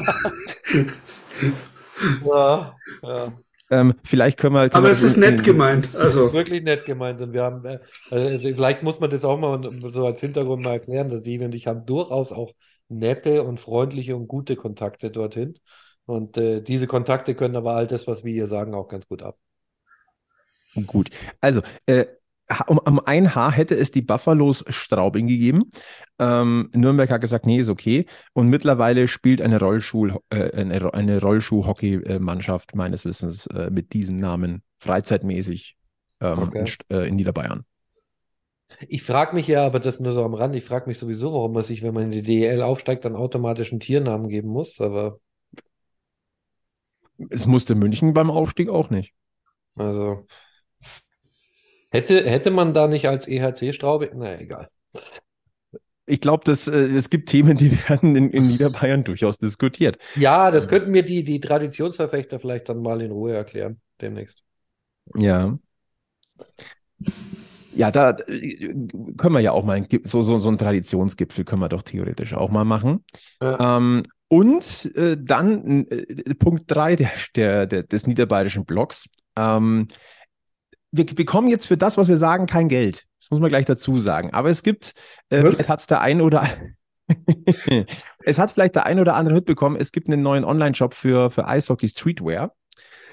[2.25, 3.33] Ja, ja.
[3.73, 4.69] Ähm, vielleicht können wir.
[4.69, 5.89] können Aber wir es ist nett in- gemeint.
[5.95, 7.21] Also, Wirklich nett gemeint.
[7.21, 7.79] Und wir haben, äh,
[8.11, 9.61] also vielleicht muss man das auch mal
[9.91, 12.53] so als Hintergrund mal erklären, dass Sie und ich haben durchaus auch
[12.89, 15.55] nette und freundliche und gute Kontakte dorthin.
[16.05, 19.23] Und äh, diese Kontakte können aber all das, was wir hier sagen, auch ganz gut
[19.23, 19.37] ab.
[20.87, 21.09] Gut.
[21.39, 22.05] Also, äh,
[22.67, 25.63] um, um ein Haar hätte es die Buffalos Straubing gegeben.
[26.19, 28.05] Ähm, Nürnberg hat gesagt, nee, ist okay.
[28.33, 34.63] Und mittlerweile spielt eine, Rollschuh, äh, eine, eine Rollschuh-Hockey-Mannschaft meines Wissens äh, mit diesem Namen
[34.79, 35.77] freizeitmäßig
[36.21, 36.59] ähm, Okay.
[36.89, 37.65] in, äh, in Niederbayern.
[38.87, 41.53] Ich frage mich ja, aber das nur so am Rand, ich frage mich sowieso, warum
[41.53, 44.79] man sich, wenn man in die DEL aufsteigt, dann automatisch einen Tiernamen geben muss.
[44.81, 45.19] Aber
[47.29, 49.13] Es musste München beim Aufstieg auch nicht.
[49.75, 50.25] also
[51.93, 54.67] hätte, hätte man da nicht als EHC Straubing, na egal.
[56.05, 59.97] Ich glaube, dass äh, es gibt Themen, die werden in, in Niederbayern durchaus diskutiert.
[60.15, 64.43] Ja, das könnten mir die, die Traditionsverfechter vielleicht dann mal in Ruhe erklären, demnächst.
[65.15, 65.57] Ja.
[67.75, 68.73] Ja, da äh,
[69.17, 72.51] können wir ja auch mal so, so, so einen Traditionsgipfel können wir doch theoretisch auch
[72.51, 73.03] mal machen.
[73.41, 73.77] Ja.
[73.77, 79.07] Ähm, und äh, dann äh, Punkt 3 der, der, der, des niederbayerischen Blocks.
[79.37, 79.87] Ähm,
[80.93, 83.05] wir bekommen jetzt für das, was wir sagen, kein Geld.
[83.19, 84.31] Das muss man gleich dazu sagen.
[84.31, 84.93] Aber es gibt,
[85.29, 86.47] äh, vielleicht hat es der ein oder
[88.23, 91.47] es hat vielleicht der ein oder andere mitbekommen, es gibt einen neuen Online-Shop für, für
[91.47, 92.53] Eishockey Streetwear.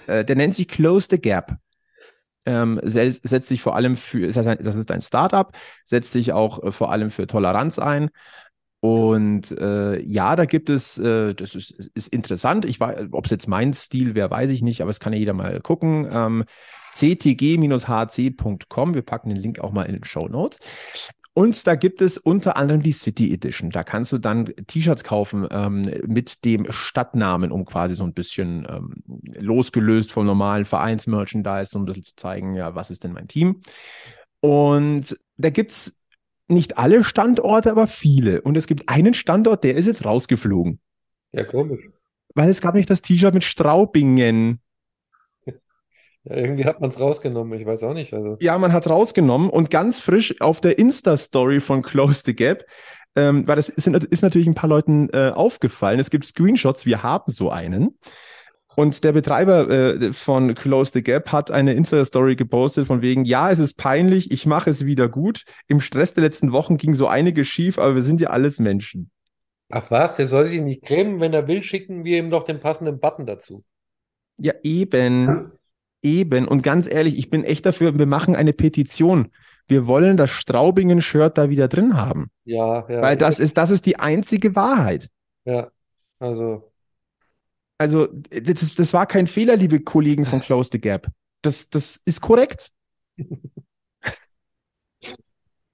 [0.06, 1.56] Äh, der nennt sich Close the Gap.
[2.44, 5.52] Ähm, setzt sich vor allem für, das, ist ein Startup,
[5.84, 8.10] setzt sich auch äh, vor allem für Toleranz ein.
[8.80, 12.64] Und äh, ja, da gibt es, äh, das ist, ist ist interessant.
[12.64, 15.18] Ich weiß, ob es jetzt mein Stil wäre, weiß ich nicht, aber es kann ja
[15.18, 16.08] jeder mal gucken.
[16.12, 16.44] Ähm,
[16.92, 18.94] ctg-hc.com.
[18.94, 20.58] Wir packen den Link auch mal in den Show Notes.
[21.32, 23.70] Und da gibt es unter anderem die City Edition.
[23.70, 28.66] Da kannst du dann T-Shirts kaufen ähm, mit dem Stadtnamen, um quasi so ein bisschen
[28.68, 28.94] ähm,
[29.38, 33.60] losgelöst vom normalen Vereinsmerchandise, so ein bisschen zu zeigen, ja, was ist denn mein Team?
[34.40, 35.98] Und da gibt es
[36.48, 38.42] nicht alle Standorte, aber viele.
[38.42, 40.80] Und es gibt einen Standort, der ist jetzt rausgeflogen.
[41.32, 41.88] Ja, komisch.
[42.34, 44.60] Weil es gab nicht das T-Shirt mit Straubingen.
[46.24, 48.12] Ja, irgendwie hat man es rausgenommen, ich weiß auch nicht.
[48.12, 48.36] Also.
[48.40, 52.64] Ja, man hat rausgenommen und ganz frisch auf der Insta-Story von Close the Gap,
[53.16, 55.98] ähm, weil das ist, ist natürlich ein paar Leuten äh, aufgefallen.
[55.98, 57.98] Es gibt Screenshots, wir haben so einen.
[58.76, 63.50] Und der Betreiber äh, von Close the Gap hat eine Insta-Story gepostet von wegen, ja,
[63.50, 65.44] es ist peinlich, ich mache es wieder gut.
[65.68, 69.10] Im Stress der letzten Wochen ging so einiges schief, aber wir sind ja alles Menschen.
[69.70, 72.60] Ach was, der soll sich nicht cremen, wenn er will, schicken wir ihm doch den
[72.60, 73.64] passenden Button dazu.
[74.38, 75.52] Ja, eben.
[76.02, 76.48] Eben.
[76.48, 79.30] Und ganz ehrlich, ich bin echt dafür, wir machen eine Petition.
[79.68, 82.30] Wir wollen das Straubingen-Shirt da wieder drin haben.
[82.44, 83.02] Ja, ja.
[83.02, 85.08] Weil das ist, das ist die einzige Wahrheit.
[85.44, 85.70] Ja,
[86.18, 86.72] also,
[87.78, 91.08] Also, das, das war kein Fehler, liebe Kollegen von Close the Gap.
[91.42, 92.72] Das, das ist korrekt.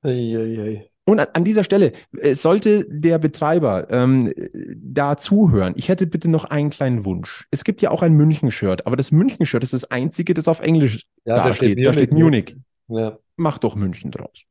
[0.03, 0.91] ei, ei, ei.
[1.09, 4.33] Und an, dieser Stelle äh, sollte der Betreiber ähm,
[4.77, 5.75] da zuhören.
[5.77, 7.47] Ich hätte bitte noch einen kleinen Wunsch.
[7.53, 11.07] Es gibt ja auch ein München-Shirt, aber das München-Shirt ist das einzige, das auf Englisch
[11.25, 11.85] Ja, da steht.
[11.87, 12.57] Da steht Munich.
[12.89, 13.05] Munich.
[13.05, 14.43] Ja, Mach doch München draus.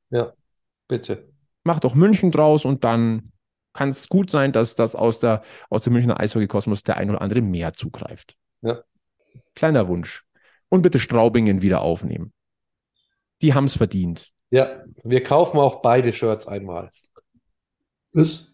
[0.88, 1.28] bitte.
[1.66, 3.32] Mach doch München draus und dann
[3.74, 7.22] kann es gut sein, dass das aus der, aus dem Münchner Eishockey-Kosmos der ein oder
[7.22, 8.38] andere mehr zugreift.
[8.62, 8.82] Ja.
[9.56, 10.24] Kleiner Wunsch.
[10.70, 12.32] Und bitte Straubingen wieder aufnehmen.
[13.42, 14.32] Die haben es verdient.
[14.50, 16.92] Ja, wir kaufen auch beide Shirts einmal.
[18.14, 18.48] Was?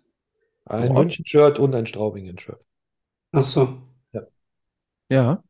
[0.66, 0.94] Ein.
[0.94, 2.64] München-Shirt und ein Straubingen-Shirt.
[3.34, 3.82] Ach so.
[5.10, 5.44] Ja.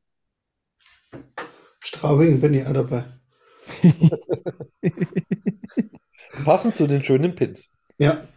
[1.79, 3.03] Straubing bin ich auch dabei.
[6.43, 7.77] Passend zu den schönen Pins.
[7.99, 8.27] Ja.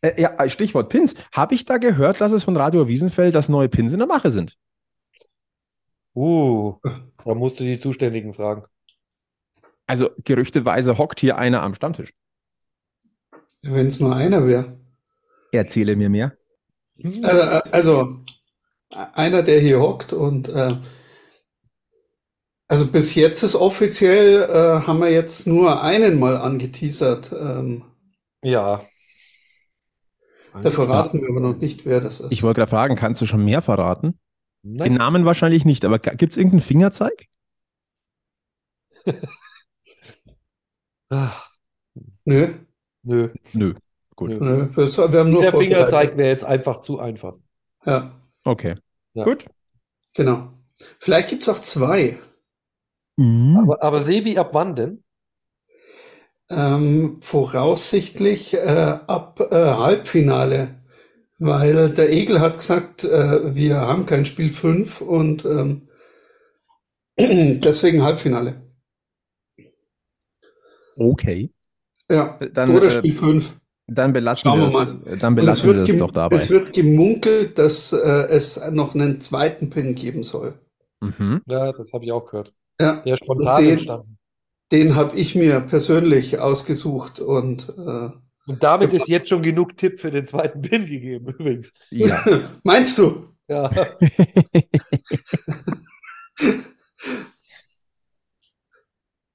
[0.00, 1.14] Äh, ja, Stichwort Pins.
[1.32, 4.30] Habe ich da gehört, dass es von Radio Wiesenfeld, dass neue Pins in der Mache
[4.30, 4.56] sind?
[6.14, 8.64] Uh, da musst du die Zuständigen fragen.
[9.90, 12.14] Also gerüchteweise hockt hier einer am Stammtisch.
[13.60, 14.78] Wenn es nur einer wäre.
[15.50, 16.36] Erzähle mir mehr.
[17.24, 17.40] Also,
[17.72, 18.18] also
[18.90, 20.76] einer, der hier hockt und äh,
[22.68, 27.32] also bis jetzt ist offiziell, äh, haben wir jetzt nur einen mal angeteasert.
[27.32, 27.82] Ähm,
[28.44, 28.80] Ja.
[30.62, 32.30] da verraten wir aber noch nicht, wer das ist.
[32.30, 34.20] Ich wollte gerade fragen, kannst du schon mehr verraten?
[34.62, 34.94] Den Nein.
[34.94, 37.26] Namen wahrscheinlich nicht, aber gibt es irgendeinen Fingerzeig?
[41.10, 41.32] Ah,
[42.24, 42.48] Nö,
[43.02, 43.28] nö.
[43.52, 43.74] Nö.
[44.14, 44.40] Gut.
[44.40, 44.68] Nö.
[44.76, 45.52] das, wir haben nur Der.
[45.52, 47.34] Fingerzeig wäre jetzt einfach zu einfach.
[47.84, 48.12] Ja,
[48.44, 48.76] Okay.
[49.14, 49.24] Ja.
[49.24, 49.46] Gut.
[50.14, 50.52] genau.
[50.98, 52.18] Vielleicht gibt's auch zwei.
[53.16, 53.58] Mhm.
[53.58, 55.04] Aber, aber Sebi, ab wann denn?
[56.48, 60.80] Ähm, voraussichtlich äh, ab äh, Halbfinale,
[61.38, 65.88] weil der Egel hat gesagt, äh, wir haben kein Spiel 5 und ähm,
[67.18, 68.69] deswegen Halbfinale.
[71.00, 71.50] Okay.
[72.10, 73.56] Ja, Dann, oder äh, Spiel 5.
[73.86, 76.36] Dann belassen Schauen wir es, dann belassen wir es doch dabei.
[76.36, 77.98] es wird gemunkelt, dass äh,
[78.28, 80.54] es noch einen zweiten Pin geben soll.
[81.00, 81.40] Mhm.
[81.46, 82.52] Ja, das habe ich auch gehört.
[82.80, 84.18] Ja, Der ist spontan Den- entstanden.
[84.72, 88.10] den habe ich mir persönlich ausgesucht und äh,
[88.46, 91.72] Und damit ist jetzt schon genug Tipp für den zweiten Pin gegeben, übrigens.
[91.90, 92.22] Ja.
[92.62, 93.28] meinst du?
[93.48, 93.70] Ja.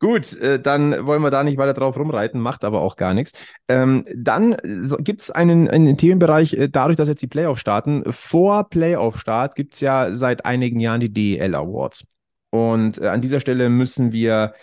[0.06, 3.32] Gut, äh, dann wollen wir da nicht weiter drauf rumreiten, macht aber auch gar nichts.
[3.68, 8.04] Ähm, dann so, gibt es einen, einen Themenbereich, äh, dadurch, dass jetzt die Playoff starten.
[8.14, 12.06] Vor Playoff-Start gibt es ja seit einigen Jahren die DEL Awards.
[12.52, 14.54] Und äh, an dieser Stelle müssen wir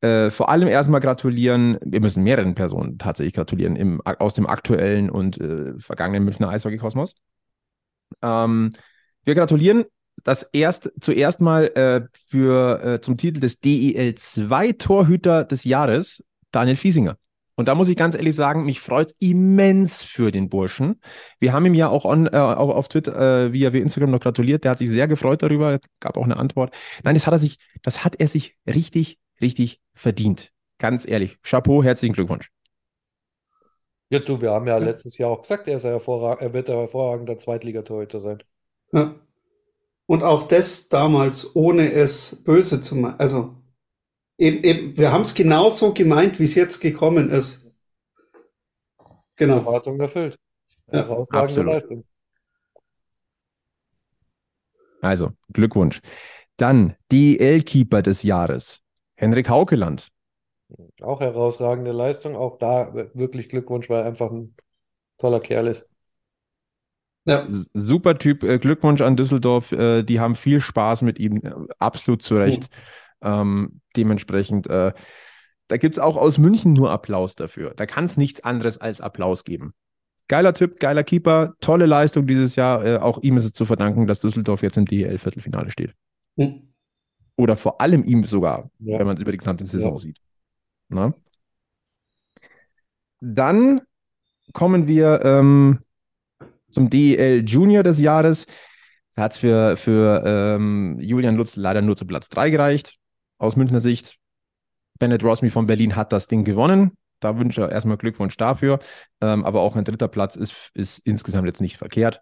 [0.00, 1.78] äh, vor allem erstmal gratulieren.
[1.84, 7.14] Wir müssen mehreren Personen tatsächlich gratulieren im, aus dem aktuellen und äh, vergangenen Münchner Eishockey-Kosmos.
[8.20, 8.72] Ähm,
[9.24, 9.84] wir gratulieren
[10.24, 16.24] das erst zuerst mal äh, für äh, zum Titel des DEL 2 Torhüter des Jahres
[16.50, 17.16] Daniel Fiesinger.
[17.58, 21.00] Und da muss ich ganz ehrlich sagen, mich freut es immens für den Burschen.
[21.40, 24.20] Wir haben ihm ja auch on, äh, auf, auf Twitter äh, via, via Instagram noch
[24.20, 24.62] gratuliert.
[24.62, 26.72] Der hat sich sehr gefreut darüber, gab auch eine Antwort.
[27.02, 30.52] Nein, das hat er sich, das hat er sich richtig, richtig verdient.
[30.78, 31.38] Ganz ehrlich.
[31.42, 32.48] Chapeau, herzlichen Glückwunsch.
[34.10, 36.70] Ja, du, wir haben ja letztes Jahr auch gesagt, er, ist ein hervorrag er wird
[36.70, 38.42] ein hervorragender Zweitligatorhüter sein.
[38.92, 39.16] Ja.
[40.08, 43.20] Und auch das damals, ohne es böse zu meinen.
[43.20, 43.54] Also,
[44.38, 47.70] eben, eben, wir haben es genauso gemeint, wie es jetzt gekommen ist.
[49.36, 49.56] Genau.
[49.56, 50.38] Erwartungen erfüllt.
[50.86, 51.74] Ja, Herausragende absolut.
[51.74, 52.04] Leistung.
[55.02, 56.00] Also, Glückwunsch.
[56.56, 58.82] Dann DEL-Keeper des Jahres.
[59.14, 60.08] Henrik Haukeland.
[61.02, 62.34] Auch herausragende Leistung.
[62.34, 64.56] Auch da wirklich Glückwunsch, weil er einfach ein
[65.18, 65.86] toller Kerl ist.
[67.28, 69.72] Ja, Super Typ, äh, Glückwunsch an Düsseldorf.
[69.72, 72.68] Äh, die haben viel Spaß mit ihm, äh, absolut zu Recht.
[73.20, 74.92] Ähm, dementsprechend, äh,
[75.68, 77.74] da gibt es auch aus München nur Applaus dafür.
[77.76, 79.74] Da kann es nichts anderes als Applaus geben.
[80.28, 82.84] Geiler Typ, geiler Keeper, tolle Leistung dieses Jahr.
[82.84, 85.94] Äh, auch ihm ist es zu verdanken, dass Düsseldorf jetzt im DEL-Viertelfinale steht.
[86.36, 86.72] Hm.
[87.36, 88.98] Oder vor allem ihm sogar, Ja.
[88.98, 89.98] wenn man es über die gesamte Saison Ja.
[89.98, 90.18] sieht.
[90.88, 91.14] Na?
[93.20, 93.80] Dann
[94.52, 95.80] kommen wir ähm,
[96.70, 98.46] zum DEL Junior des Jahres.
[99.14, 102.96] Da hat es für, für ähm, Julian Lutz leider nur zu Platz 3 gereicht,
[103.38, 104.16] aus Münchner Sicht.
[104.98, 106.92] Bennett Rosmi von Berlin hat das Ding gewonnen.
[107.20, 108.78] Da wünsche ich erstmal Glückwunsch dafür.
[109.20, 112.20] Ähm, aber auch ein dritter Platz ist, ist insgesamt jetzt nicht verkehrt.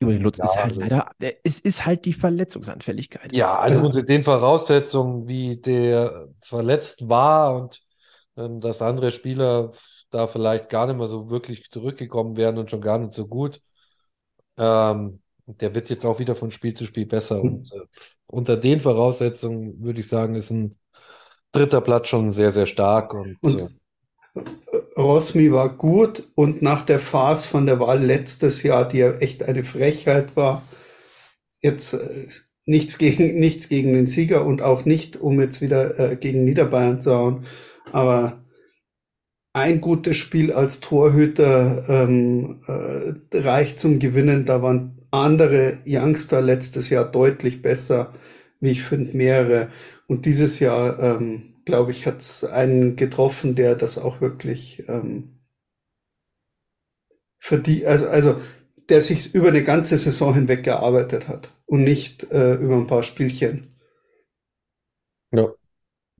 [0.00, 3.32] Julian Lutz Ja, ist halt also- leider, der- es ist halt die Verletzungsanfälligkeit.
[3.32, 7.82] Ja, also unter den Voraussetzungen, wie der verletzt war und
[8.36, 9.72] ähm, dass andere Spieler
[10.10, 13.60] da vielleicht gar nicht mehr so wirklich zurückgekommen wären und schon gar nicht so gut.
[14.58, 17.42] Ähm, der wird jetzt auch wieder von Spiel zu Spiel besser.
[17.42, 17.80] Und äh,
[18.26, 20.78] unter den Voraussetzungen würde ich sagen, ist ein
[21.52, 23.14] dritter Platz schon sehr, sehr stark.
[23.14, 23.68] Und, Und- äh,
[24.96, 29.42] Rosmi war gut und nach der Phase von der Wahl letztes Jahr, die ja echt
[29.42, 30.62] eine Frechheit war,
[31.62, 32.28] jetzt äh,
[32.66, 37.00] nichts gegen, nichts gegen den Sieger und auch nicht, um jetzt wieder äh, gegen Niederbayern
[37.00, 37.46] zu hauen,
[37.92, 38.44] aber
[39.56, 44.44] ein gutes Spiel als Torhüter ähm, äh, reicht zum Gewinnen.
[44.44, 48.12] Da waren andere Youngster letztes Jahr deutlich besser,
[48.60, 49.70] wie ich finde, mehrere.
[50.08, 55.38] Und dieses Jahr, ähm, glaube ich, hat es einen getroffen, der das auch wirklich ähm,
[57.38, 58.38] für die, also, also
[58.90, 63.02] der sich über eine ganze Saison hinweg gearbeitet hat und nicht äh, über ein paar
[63.02, 63.74] Spielchen.
[65.32, 65.50] Ja.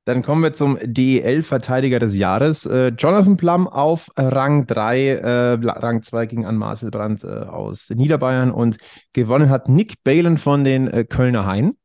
[0.06, 2.64] Dann kommen wir zum DEL-Verteidiger des Jahres.
[2.64, 7.90] Äh, Jonathan Plum auf Rang 3, äh, Rang 2 gegen an Marcel Brandt äh, aus
[7.90, 8.78] Niederbayern und
[9.12, 11.76] gewonnen hat Nick Balen von den äh, Kölner Hain.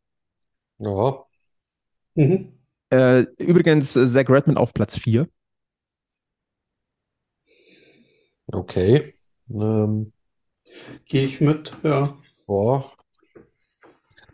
[0.77, 1.23] Ja.
[2.13, 2.59] Mhm.
[2.91, 5.27] Äh, übrigens äh, Zach Redmond auf Platz 4.
[8.51, 9.13] Okay.
[9.49, 10.13] Ähm.
[11.05, 12.15] Gehe ich mit, ja.
[12.45, 12.91] Boah,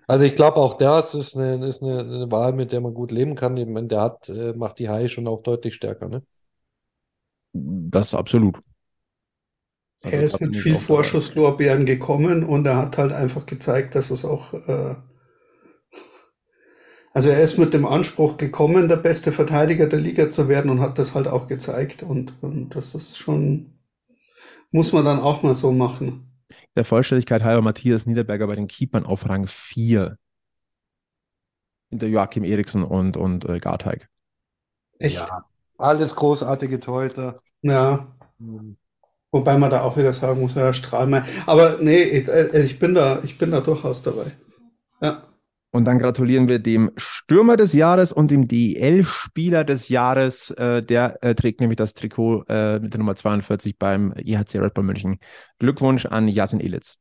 [0.08, 3.12] also ich glaube auch das ist eine, ist eine, eine Wahl, mit der man gut
[3.12, 3.58] leben kann.
[3.58, 6.24] Ich meine, der hat, äh, macht die Hai schon auch deutlich stärker, ne?
[7.54, 8.62] Das absolut.
[10.04, 14.26] Also er ist mit viel Vorschusslorbeeren gekommen und er hat halt einfach gezeigt, dass es
[14.26, 14.96] auch, äh,
[17.14, 20.80] also er ist mit dem Anspruch gekommen, der beste Verteidiger der Liga zu werden und
[20.80, 23.80] hat das halt auch gezeigt und, und das ist schon,
[24.72, 26.27] muss man dann auch mal so machen
[26.78, 30.18] der Vollständigkeit halber Matthias Niederberger bei den Keepern auf Rang 4.
[31.90, 34.08] Hinter Joachim Eriksen und, und äh, Garteig.
[35.00, 35.16] Echt?
[35.16, 35.46] Ja,
[35.78, 37.42] alles großartige Torhüter.
[37.62, 38.16] Ja.
[38.38, 38.78] Mhm.
[39.32, 41.26] Wobei man da auch wieder sagen muss, ja, Strahlmeier.
[41.46, 44.32] Aber nee, ich, äh, ich, bin da, ich bin da durchaus dabei.
[45.02, 45.24] Ja.
[45.72, 50.52] Und dann gratulieren wir dem Stürmer des Jahres und dem DEL-Spieler des Jahres.
[50.52, 54.74] Äh, der äh, trägt nämlich das Trikot äh, mit der Nummer 42 beim EHC Red
[54.74, 55.20] Bull München.
[55.60, 56.98] Glückwunsch an Jasin Ilitz.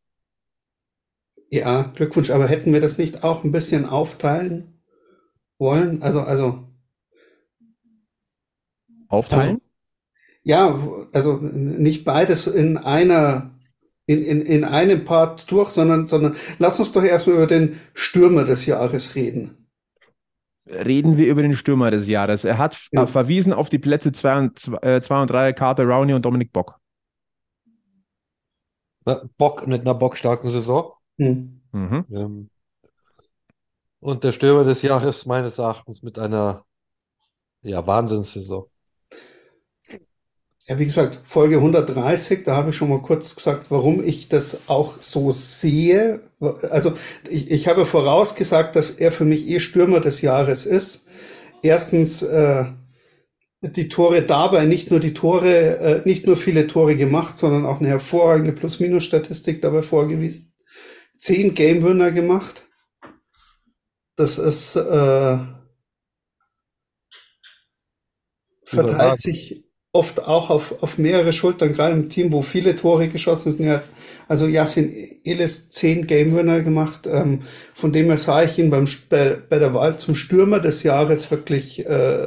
[1.49, 2.31] Ja, Glückwunsch.
[2.31, 4.83] Aber hätten wir das nicht auch ein bisschen aufteilen
[5.59, 6.03] wollen?
[6.03, 6.69] Also, also.
[9.09, 9.49] Aufteilen?
[9.49, 9.61] Also,
[10.43, 10.79] ja,
[11.13, 13.56] also nicht beides in einer
[14.07, 18.45] in, in, in einem Part durch, sondern, sondern lass uns doch erstmal über den Stürmer
[18.45, 19.67] des Jahres reden.
[20.67, 22.45] Reden wir über den Stürmer des Jahres.
[22.45, 23.07] Er hat ja.
[23.07, 26.81] verwiesen auf die Plätze 2 und 2 und 3, Carter Rowney und Dominik Bock.
[29.39, 30.93] Bock mit einer bockstarken Saison.
[31.19, 31.61] Hm.
[31.73, 32.05] Mhm.
[32.11, 32.51] Ähm,
[34.01, 36.65] und der Stürmer des Jahres meines Erachtens mit einer
[37.63, 38.67] ja, Wahnsinnssaison.
[40.69, 44.69] Ja, wie gesagt, Folge 130, da habe ich schon mal kurz gesagt, warum ich das
[44.69, 46.21] auch so sehe.
[46.41, 46.95] Also
[47.31, 51.07] ich, ich habe vorausgesagt, dass er für mich eh Stürmer des Jahres ist.
[51.63, 52.65] Erstens äh,
[53.63, 57.79] die Tore dabei, nicht nur die Tore, äh, nicht nur viele Tore gemacht, sondern auch
[57.79, 60.53] eine hervorragende Plus-Minus-Statistik dabei vorgewiesen.
[61.17, 62.67] Zehn Game-Winner gemacht.
[64.17, 65.39] Das ist äh,
[68.65, 69.66] verteilt sich
[69.97, 73.67] oft auch auf, auf mehrere Schultern, gerade im Team, wo viele Tore geschossen sind.
[73.67, 73.83] Ja,
[74.29, 74.93] also Yasin
[75.25, 77.07] Elis zehn Game Winner gemacht.
[77.07, 77.43] Ähm,
[77.75, 81.31] von dem her sah ich ihn beim, bei, bei der Wahl zum Stürmer des Jahres
[81.31, 82.27] wirklich äh,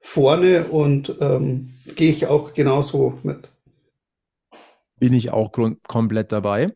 [0.00, 3.48] vorne und ähm, gehe ich auch genauso mit.
[4.98, 5.52] Bin ich auch
[5.86, 6.72] komplett dabei.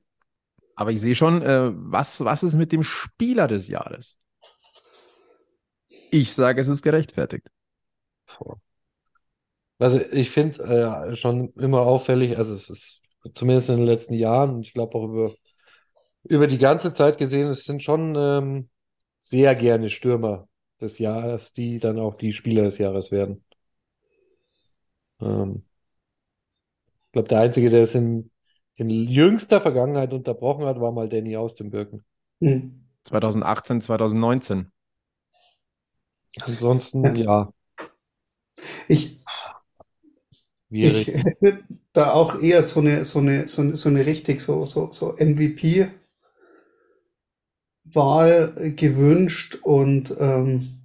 [0.74, 4.16] Aber ich sehe schon, äh, was, was ist mit dem Spieler des Jahres?
[6.10, 7.48] Ich sage, es ist gerechtfertigt.
[9.80, 10.62] Also ich finde
[11.10, 13.02] äh, schon immer auffällig, also es ist
[13.34, 15.32] zumindest in den letzten Jahren, und ich glaube auch über,
[16.24, 18.68] über die ganze Zeit gesehen, es sind schon ähm,
[19.20, 20.48] sehr gerne Stürmer
[20.82, 23.42] des Jahres, die dann auch die Spieler des Jahres werden.
[25.18, 25.64] Ähm,
[27.00, 28.30] ich glaube, der Einzige, der es in,
[28.74, 32.04] in jüngster Vergangenheit unterbrochen hat, war mal Danny aus dem Birken.
[32.40, 32.84] Hm.
[33.04, 34.70] 2018, 2019.
[36.38, 37.50] Ansonsten, ja.
[38.88, 39.19] Ich,
[40.70, 41.60] ich hätte
[41.92, 45.16] da auch eher so eine, so eine, so eine, so eine richtig so, so, so
[45.18, 45.92] MVP-Wahl
[48.76, 50.80] gewünscht und ähm,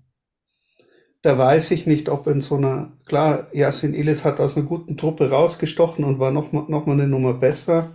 [1.22, 4.96] da weiß ich nicht, ob in so einer, klar, Yasin Elis hat aus einer guten
[4.96, 7.92] Truppe rausgestochen und war noch mal, noch mal eine Nummer besser,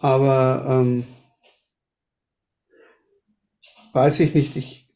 [0.00, 1.04] aber ähm,
[3.92, 4.88] weiß ich nicht, ich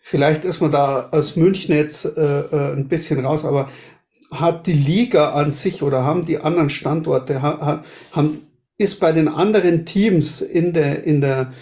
[0.00, 3.70] vielleicht ist man da aus München jetzt äh, äh ein bisschen raus, aber
[4.40, 7.84] hat die Liga an sich oder haben die anderen Standorte, haben,
[8.78, 11.52] ist bei den anderen Teams in der, in der,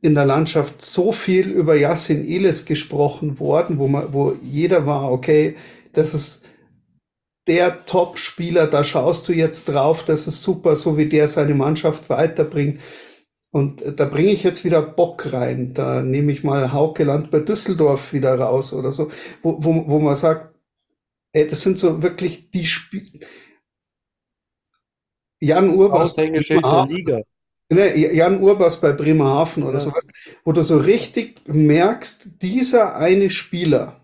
[0.00, 5.10] in der Landschaft so viel über Yassin Elis gesprochen worden, wo man, wo jeder war,
[5.12, 5.56] okay,
[5.92, 6.44] das ist
[7.46, 12.08] der Top-Spieler, da schaust du jetzt drauf, das ist super, so wie der seine Mannschaft
[12.08, 12.80] weiterbringt.
[13.50, 15.74] Und da bringe ich jetzt wieder Bock rein.
[15.74, 19.10] Da nehme ich mal Haukeland bei Düsseldorf wieder raus oder so,
[19.42, 20.53] wo, wo, wo man sagt,
[21.34, 23.26] ey, das sind so wirklich die Spiele.
[25.40, 26.14] Jan Urbas.
[26.14, 27.20] Der Liga.
[27.68, 29.80] Ne, Jan Urbas bei Bremerhaven oder ja.
[29.80, 30.04] sowas,
[30.44, 34.00] wo du so richtig merkst, dieser eine Spieler,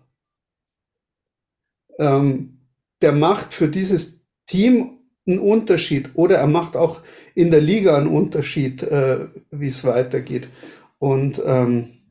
[1.99, 2.59] ähm,
[3.01, 7.01] der macht für dieses Team einen Unterschied oder er macht auch
[7.33, 10.49] in der Liga einen Unterschied, äh, wie es weitergeht.
[10.97, 12.01] Und ähm,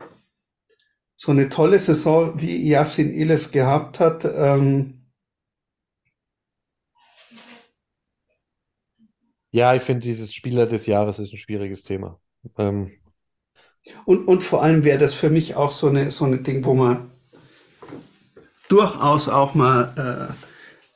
[1.17, 5.00] so eine tolle Saison, wie Yassin Illes gehabt hat, ähm,
[9.51, 12.21] Ja, ich finde, dieses Spieler des Jahres ist ein schwieriges Thema.
[12.57, 12.93] Ähm,
[14.05, 16.75] und, und vor allem wäre das für mich auch so eine, so eine Ding, wo
[16.75, 17.11] man
[18.69, 20.35] durchaus auch mal äh,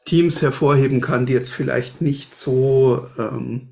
[0.05, 3.71] Teams hervorheben kann, die jetzt vielleicht nicht so ähm,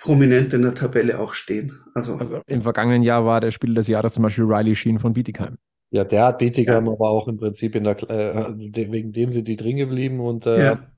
[0.00, 1.80] prominent in der Tabelle auch stehen.
[1.94, 5.12] Also, also im vergangenen Jahr war der Spieler des Jahres zum Beispiel Riley Sheen von
[5.12, 5.56] Bietigheim.
[5.90, 6.92] Ja, der hat Bietigheim ja.
[6.92, 10.64] aber auch im Prinzip in der, äh, wegen dem sind die drin geblieben und äh,
[10.64, 10.93] ja.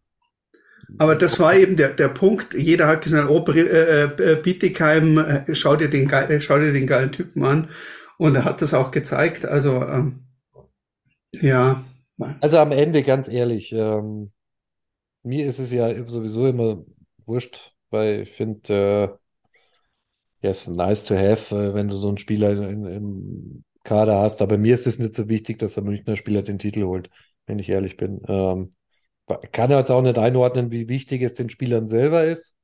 [0.98, 2.54] Aber das war eben der, der Punkt.
[2.54, 6.86] Jeder hat gesagt, oh, äh, äh, Bietigheim, äh, schau dir, den, äh, schau dir den
[6.86, 7.68] geilen Typen an.
[8.18, 9.44] Und er hat das auch gezeigt.
[9.44, 10.20] Also, ähm,
[11.32, 11.84] ja.
[12.40, 14.32] Also am Ende, ganz ehrlich, ähm,
[15.22, 16.84] mir ist es ja sowieso immer
[17.26, 19.18] wurscht, weil ich finde,
[20.42, 24.40] äh, yes, nice to have, wenn du so einen Spieler in, im Kader hast.
[24.40, 27.10] Aber mir ist es nicht so wichtig, dass der Münchner Spieler den Titel holt,
[27.46, 28.22] wenn ich ehrlich bin.
[28.28, 28.75] Ähm,
[29.52, 32.56] kann er jetzt auch nicht einordnen, wie wichtig es den Spielern selber ist.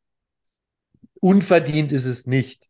[1.20, 2.68] Unverdient ist es nicht.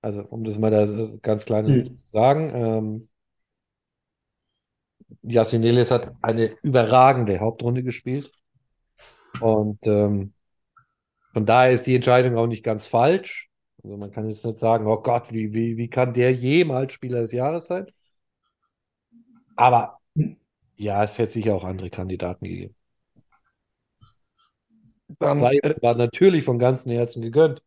[0.00, 0.86] Also, um das mal da
[1.22, 1.96] ganz klar hm.
[1.96, 2.52] zu sagen.
[2.54, 3.08] Ähm,
[5.22, 8.32] Yassin Elis hat eine überragende Hauptrunde gespielt.
[9.40, 10.32] Und ähm,
[11.32, 13.48] von daher ist die Entscheidung auch nicht ganz falsch.
[13.82, 17.20] Also man kann jetzt nicht sagen, oh Gott, wie, wie, wie kann der jemals Spieler
[17.20, 17.86] des Jahres sein?
[19.56, 19.98] Aber
[20.76, 22.74] ja, es hätte sicher auch andere Kandidaten gegeben.
[25.18, 27.62] Dann, Sei war natürlich von ganzem Herzen gegönnt.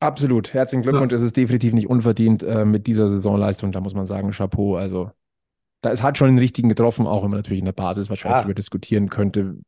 [0.00, 0.52] Absolut.
[0.52, 1.12] Herzlichen Glückwunsch.
[1.12, 1.16] Ja.
[1.16, 3.72] Es ist definitiv nicht unverdient äh, mit dieser Saisonleistung.
[3.72, 4.76] Da muss man sagen, Chapeau.
[4.76, 5.10] Also
[5.80, 8.36] da, es hat schon den richtigen getroffen, auch wenn man natürlich in der Basis wahrscheinlich
[8.36, 8.42] ja.
[8.42, 9.58] darüber diskutieren könnte.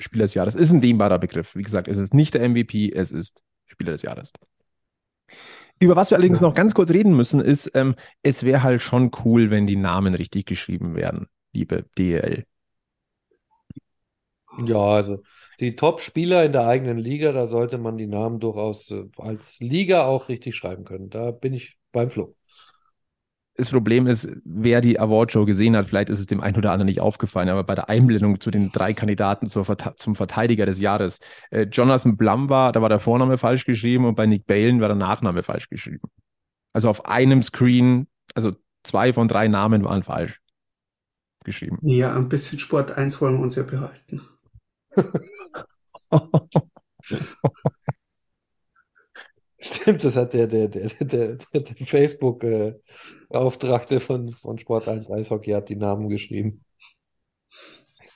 [0.00, 1.56] Spieler des Jahres ist ein dehnbarer Begriff.
[1.56, 4.32] Wie gesagt, es ist nicht der MVP, es ist Spieler des Jahres.
[5.80, 6.46] Über was wir allerdings ja.
[6.46, 10.14] noch ganz kurz reden müssen, ist, ähm, es wäre halt schon cool, wenn die Namen
[10.14, 12.44] richtig geschrieben werden, liebe DL.
[14.64, 15.22] Ja, also
[15.60, 20.04] die Top-Spieler in der eigenen Liga, da sollte man die Namen durchaus äh, als Liga
[20.06, 21.10] auch richtig schreiben können.
[21.10, 22.36] Da bin ich beim Flo
[23.58, 26.86] das Problem ist, wer die Awardshow gesehen hat, vielleicht ist es dem einen oder anderen
[26.86, 31.18] nicht aufgefallen, aber bei der Einblendung zu den drei Kandidaten zur, zum Verteidiger des Jahres,
[31.50, 34.86] äh, Jonathan Blum war, da war der Vorname falsch geschrieben und bei Nick Balen war
[34.86, 36.08] der Nachname falsch geschrieben.
[36.72, 38.52] Also auf einem Screen, also
[38.84, 40.40] zwei von drei Namen waren falsch
[41.44, 41.78] geschrieben.
[41.82, 44.22] Ja, ein bisschen Sport 1 wollen wir uns ja behalten.
[49.60, 55.50] Stimmt, das hat der, der, der, der, der, der Facebook-Beauftragte von, von Sport 1 Eishockey
[55.50, 56.64] hat die Namen geschrieben.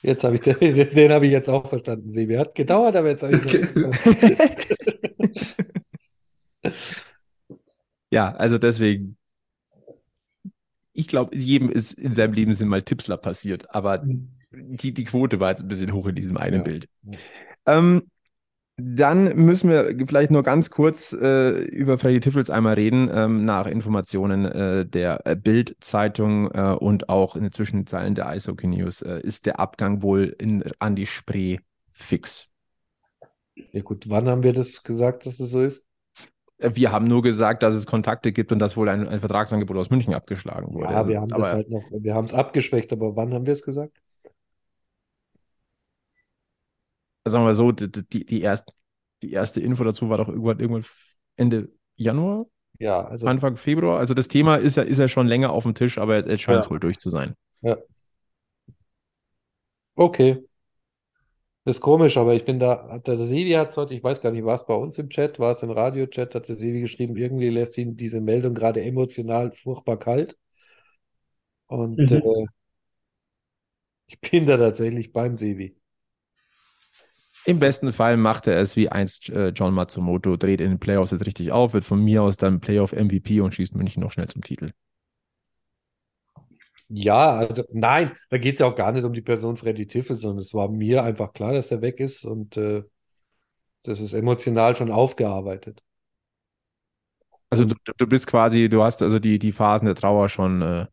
[0.01, 2.35] Jetzt habe ich den, den habe ich jetzt auch verstanden, Sebi.
[2.35, 3.67] Hat gedauert, aber jetzt habe ich okay.
[8.13, 9.17] Ja, also deswegen.
[10.95, 14.32] Ich glaube, jedem ist in seinem Leben sind mal Tippsler passiert, aber mhm.
[14.53, 16.61] Die, die Quote war jetzt ein bisschen hoch in diesem einen ja.
[16.63, 16.87] Bild.
[17.65, 18.03] Ähm,
[18.77, 23.67] dann müssen wir vielleicht nur ganz kurz äh, über Freddy Tiffels einmal reden, ähm, nach
[23.67, 29.19] Informationen äh, der äh, Bild-Zeitung äh, und auch in den Zwischenzeilen der Eishockey News äh,
[29.19, 31.59] ist der Abgang wohl in, an die Spree
[31.91, 32.49] fix.
[33.71, 35.85] Ja gut, wann haben wir das gesagt, dass es so ist?
[36.57, 39.77] Äh, wir haben nur gesagt, dass es Kontakte gibt und dass wohl ein, ein Vertragsangebot
[39.77, 40.93] aus München abgeschlagen wurde.
[40.93, 43.61] Ja, wir haben das halt noch, wir haben es abgeschwächt, aber wann haben wir es
[43.61, 44.01] gesagt?
[47.25, 48.73] Sagen wir so, die, die, die, erst,
[49.21, 50.85] die erste Info dazu war doch irgendwann, irgendwann
[51.35, 52.45] Ende Januar?
[52.79, 53.27] Ja, also.
[53.27, 53.99] Anfang Februar.
[53.99, 56.59] Also das Thema ist ja, ist ja schon länger auf dem Tisch, aber jetzt, scheint
[56.59, 56.71] es ja.
[56.71, 57.35] wohl durch zu sein.
[57.61, 57.77] Ja.
[59.95, 60.43] Okay.
[61.65, 64.31] Das ist komisch, aber ich bin da, der Sevi hat es heute, ich weiß gar
[64.31, 67.15] nicht, war es bei uns im Chat, war es im Radio-Chat, hat der Sevi geschrieben,
[67.15, 70.37] irgendwie lässt ihn diese Meldung gerade emotional furchtbar kalt.
[71.67, 72.17] Und mhm.
[72.17, 72.45] äh,
[74.07, 75.77] ich bin da tatsächlich beim Sevi.
[77.45, 81.11] Im besten Fall macht er es wie einst äh, John Matsumoto, dreht in den Playoffs
[81.11, 84.27] jetzt richtig auf, wird von mir aus dann Playoff MVP und schießt München noch schnell
[84.27, 84.71] zum Titel.
[86.89, 90.15] Ja, also nein, da geht es ja auch gar nicht um die Person Freddy Tiffel,
[90.15, 92.83] sondern es war mir einfach klar, dass er weg ist und äh,
[93.83, 95.83] das ist emotional schon aufgearbeitet.
[97.49, 100.85] Also du, du bist quasi, du hast also die, die Phasen der Trauer schon äh,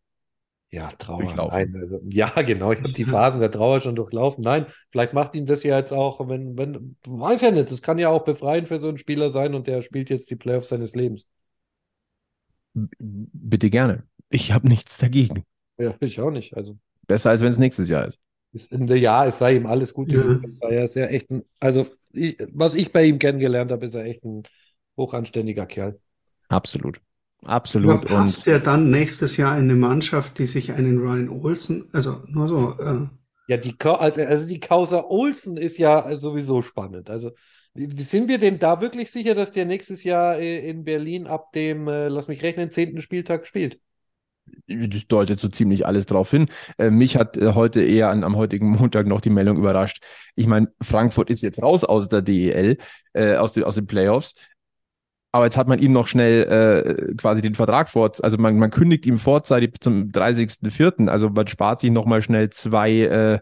[0.72, 1.72] Ja, Trauer, Durchlaufen.
[1.72, 4.44] nein, also ja, genau, ich habe die Phasen der Trauer schon durchlaufen.
[4.44, 7.98] Nein, vielleicht macht ihn das ja jetzt auch, wenn, wenn, weiß ja nicht, das kann
[7.98, 10.94] ja auch befreiend für so einen Spieler sein und der spielt jetzt die Playoffs seines
[10.94, 11.26] Lebens.
[12.72, 14.04] bitte gerne.
[14.28, 15.44] Ich habe nichts dagegen.
[15.78, 16.56] Ja, ich auch nicht.
[16.56, 18.20] Also Besser als wenn es nächstes Jahr ist.
[18.52, 20.40] ist in der ja, es sei ihm alles Gute.
[20.62, 20.68] Ja.
[20.68, 24.04] Er ist ja echt ein, also ich, was ich bei ihm kennengelernt habe, ist er
[24.04, 24.44] echt ein
[24.96, 25.98] hochanständiger Kerl.
[26.48, 27.00] Absolut.
[27.82, 28.06] Aber Absolut.
[28.06, 32.22] passt Und der dann nächstes Jahr in eine Mannschaft, die sich einen Ryan Olsen, also
[32.28, 33.06] nur so, äh,
[33.46, 37.10] Ja, die, Ka- also die Causa Olsen ist ja sowieso spannend.
[37.10, 37.32] Also
[37.74, 41.88] sind wir denn da wirklich sicher, dass der nächstes Jahr äh, in Berlin ab dem,
[41.88, 43.80] äh, lass mich rechnen, zehnten Spieltag spielt?
[44.66, 46.48] das deutet so ziemlich alles drauf hin.
[46.78, 50.02] Äh, mich hat heute eher an, am heutigen Montag noch die Meldung überrascht.
[50.36, 52.78] Ich meine, Frankfurt ist jetzt raus aus der DEL,
[53.12, 54.34] äh, aus, den, aus den Playoffs.
[55.32, 58.70] Aber jetzt hat man ihm noch schnell äh, quasi den Vertrag vor, also man, man
[58.70, 61.08] kündigt ihm vorzeitig zum 30.04.
[61.08, 63.38] Also man spart sich nochmal schnell zwei, äh,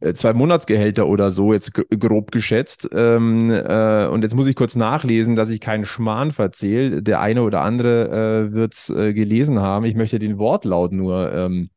[0.00, 2.88] äh, zwei Monatsgehälter oder so, jetzt grob geschätzt.
[2.92, 7.00] Ähm, äh, und jetzt muss ich kurz nachlesen, dass ich keinen Schmarrn verzähle.
[7.00, 9.84] Der eine oder andere äh, wird es äh, gelesen haben.
[9.84, 11.70] Ich möchte den Wortlaut nur ähm,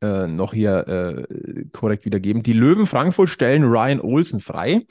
[0.00, 2.42] äh, noch hier äh, korrekt wiedergeben.
[2.42, 4.82] Die Löwen Frankfurt stellen Ryan Olsen frei.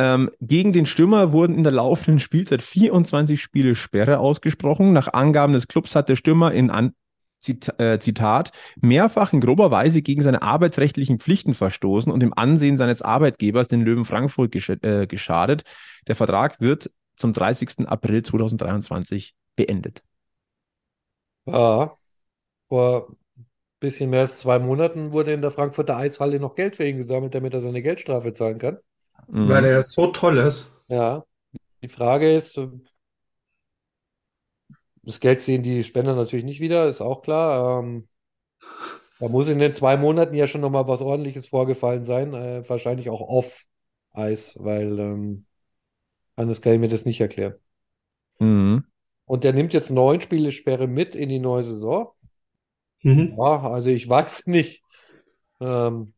[0.00, 4.94] Ähm, gegen den Stürmer wurden in der laufenden Spielzeit 24 Spiele Sperre ausgesprochen.
[4.94, 6.94] Nach Angaben des Clubs hat der Stürmer in An
[7.76, 13.02] äh, Zitat mehrfach in grober Weise gegen seine arbeitsrechtlichen Pflichten verstoßen und im Ansehen seines
[13.02, 15.64] Arbeitgebers, den Löwen Frankfurt, gesch äh, geschadet.
[16.08, 17.86] Der Vertrag wird zum 30.
[17.86, 20.02] April 2023 beendet.
[21.44, 21.92] Ja,
[22.68, 23.46] vor ein
[23.80, 27.34] bisschen mehr als zwei Monaten wurde in der Frankfurter Eishalle noch Geld für ihn gesammelt,
[27.34, 28.78] damit er seine Geldstrafe zahlen kann.
[29.28, 29.48] Mhm.
[29.48, 30.72] weil er so toll ist.
[30.88, 31.24] Ja,
[31.82, 32.60] die Frage ist,
[35.02, 37.80] das Geld sehen die Spender natürlich nicht wieder, ist auch klar.
[37.80, 38.08] Ähm,
[39.18, 43.10] da muss in den zwei Monaten ja schon nochmal was Ordentliches vorgefallen sein, äh, wahrscheinlich
[43.10, 45.46] auch off-Eis, weil ähm,
[46.36, 47.54] anders kann ich mir das nicht erklären.
[48.38, 48.84] Mhm.
[49.26, 52.12] Und der nimmt jetzt neun Spiele Sperre mit in die neue Saison.
[53.02, 53.34] Mhm.
[53.38, 54.82] Ja, also ich weiß nicht.
[55.60, 56.14] Ähm,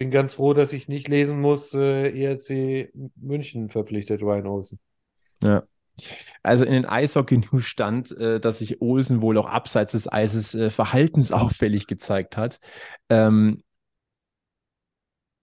[0.00, 4.80] bin ganz froh, dass ich nicht lesen muss, äh, ERC München verpflichtet Ryan Olsen.
[5.42, 5.64] Ja.
[6.42, 10.70] Also in den Eishockey-News stand, äh, dass sich Olsen wohl auch abseits des Eises äh,
[10.70, 12.60] verhaltensauffällig gezeigt hat.
[13.10, 13.62] Ähm,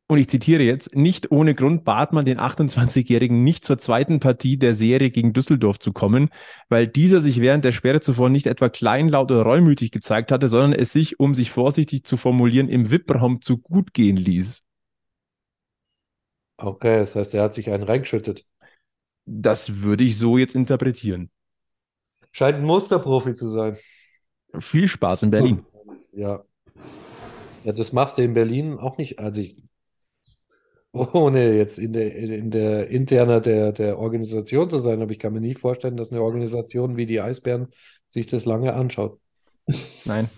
[0.08, 4.58] und ich zitiere jetzt, nicht ohne Grund bat man den 28-Jährigen nicht zur zweiten Partie
[4.58, 6.30] der Serie gegen Düsseldorf zu kommen,
[6.70, 10.72] weil dieser sich während der Sperre zuvor nicht etwa kleinlaut oder reumütig gezeigt hatte, sondern
[10.72, 14.64] es sich, um sich vorsichtig zu formulieren, im VIP-Raum zu gut gehen ließ.
[16.56, 18.46] Okay, das heißt, er hat sich einen reingeschüttet.
[19.26, 21.30] Das würde ich so jetzt interpretieren.
[22.32, 23.78] Scheint ein Musterprofi zu sein.
[24.58, 25.66] Viel Spaß in Berlin.
[26.14, 26.44] Ja.
[27.64, 29.20] Ja, das machst du in Berlin auch nicht.
[29.20, 29.67] Also ich,
[30.92, 35.34] ohne jetzt in der, in der Interna der, der Organisation zu sein, aber ich kann
[35.34, 37.68] mir nicht vorstellen, dass eine Organisation wie die Eisbären
[38.08, 39.20] sich das lange anschaut.
[40.06, 40.30] Nein,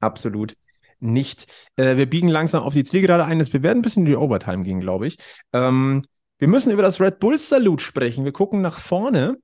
[0.00, 0.54] absolut
[1.00, 1.46] nicht.
[1.76, 3.40] Äh, wir biegen langsam auf die Zielgerade ein.
[3.40, 5.16] Wir werden ein bisschen in die Overtime gehen, glaube ich.
[5.52, 6.04] Ähm,
[6.38, 8.24] wir müssen über das Red Bull Salute sprechen.
[8.24, 9.38] Wir gucken nach vorne.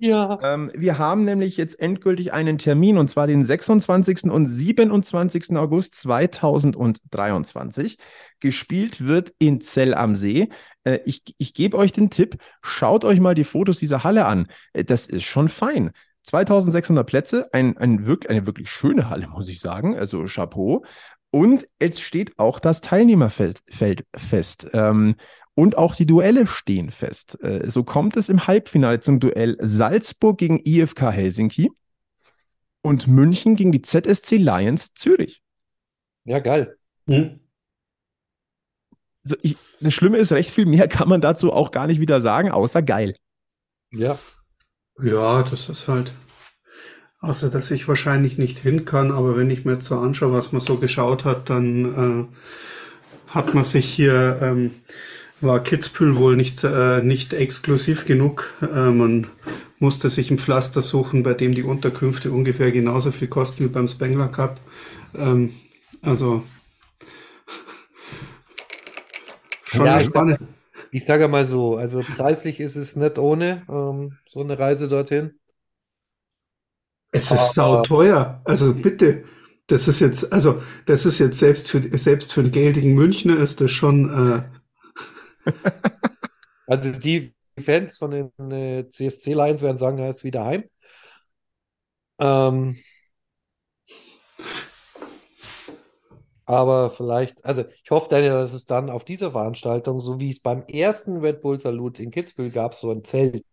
[0.00, 0.38] Ja.
[0.42, 4.30] Ähm, wir haben nämlich jetzt endgültig einen Termin und zwar den 26.
[4.30, 5.56] und 27.
[5.56, 7.98] August 2023.
[8.38, 10.50] Gespielt wird in Zell am See.
[10.84, 14.46] Äh, ich ich gebe euch den Tipp, schaut euch mal die Fotos dieser Halle an.
[14.72, 15.90] Äh, das ist schon fein.
[16.22, 19.98] 2600 Plätze, ein, ein wirklich, eine wirklich schöne Halle, muss ich sagen.
[19.98, 20.84] Also Chapeau.
[21.30, 24.68] Und es steht auch das Teilnehmerfeld Feld fest.
[24.72, 25.16] Ähm,
[25.58, 27.42] und auch die Duelle stehen fest.
[27.42, 31.72] Äh, so kommt es im Halbfinale zum Duell Salzburg gegen IFK Helsinki
[32.80, 35.42] und München gegen die ZSC Lions Zürich.
[36.22, 36.76] Ja, geil.
[37.06, 37.40] Mhm.
[39.24, 42.20] Also ich, das Schlimme ist, recht viel mehr kann man dazu auch gar nicht wieder
[42.20, 43.16] sagen, außer geil.
[43.90, 44.16] Ja.
[45.02, 46.12] Ja, das ist halt.
[47.18, 50.52] Außer dass ich wahrscheinlich nicht hin kann, aber wenn ich mir jetzt so anschaue, was
[50.52, 54.70] man so geschaut hat, dann äh, hat man sich hier, ähm,
[55.40, 58.52] war Kitzbühel wohl nicht, äh, nicht exklusiv genug.
[58.62, 59.26] Äh, man
[59.78, 63.88] musste sich ein Pflaster suchen, bei dem die Unterkünfte ungefähr genauso viel kosten wie beim
[63.88, 64.60] Spengler Cup.
[65.14, 65.52] Ähm,
[66.02, 66.42] also
[69.64, 70.38] schon Ja, eine
[70.90, 75.38] ich- sage mal so, also preislich ist es nicht ohne ähm, so eine Reise dorthin.
[77.12, 77.42] Es ist Aber-
[77.82, 78.40] sauteuer.
[78.44, 79.24] Also bitte.
[79.70, 83.60] Das ist jetzt, also, das ist jetzt selbst für, selbst für den geldigen Münchner ist
[83.60, 84.42] das schon, äh,
[86.66, 90.64] Also die Fans von den äh, CSC Lions werden sagen, er ist wieder heim.
[92.18, 92.76] Ähm,
[96.46, 100.30] aber vielleicht, also ich hoffe dann ja, dass es dann auf dieser Veranstaltung, so wie
[100.30, 103.44] es beim ersten Red Bull Salut in Kitzbühel gab, so ein Zelt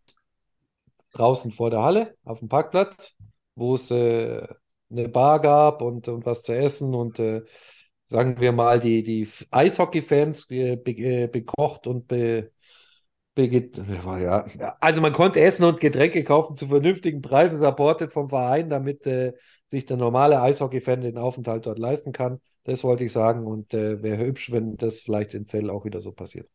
[1.14, 3.16] draußen vor der Halle auf dem Parkplatz,
[3.56, 4.48] wo es äh,
[4.90, 7.42] eine Bar gab und, und was zu essen und äh,
[8.08, 12.52] sagen wir mal die, die Eishockey-Fans äh, be, bekocht und be,
[13.38, 14.46] ja,
[14.80, 19.34] also man konnte Essen und Getränke kaufen zu vernünftigen Preisen, supported vom Verein, damit äh,
[19.68, 22.40] sich der normale Eishockey-Fan den Aufenthalt dort leisten kann.
[22.64, 26.02] Das wollte ich sagen und äh, wäre hübsch, wenn das vielleicht in Zell auch wieder
[26.02, 26.50] so passiert.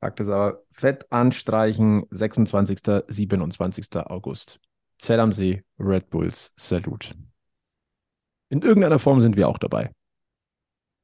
[0.00, 2.78] Sagt es aber fett anstreichen, 26.
[3.08, 3.96] 27.
[3.96, 4.60] August.
[4.98, 7.16] Zell am See, Red Bulls, Salut.
[8.50, 9.90] In irgendeiner Form sind wir auch dabei.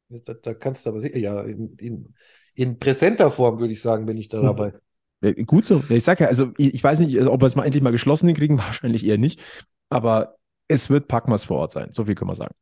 [0.09, 2.15] Da, da kannst du aber sicher, ja, in, in,
[2.55, 4.75] in präsenter Form würde ich sagen, bin ich da dabei.
[5.23, 5.83] Ja, Gut so.
[5.89, 8.27] Ich sage ja, also ich, ich weiß nicht, ob wir es mal endlich mal geschlossen
[8.29, 9.41] hinkriegen, wahrscheinlich eher nicht.
[9.89, 10.37] Aber
[10.69, 11.89] es wird Packmas vor Ort sein.
[11.91, 12.55] So viel können wir sagen.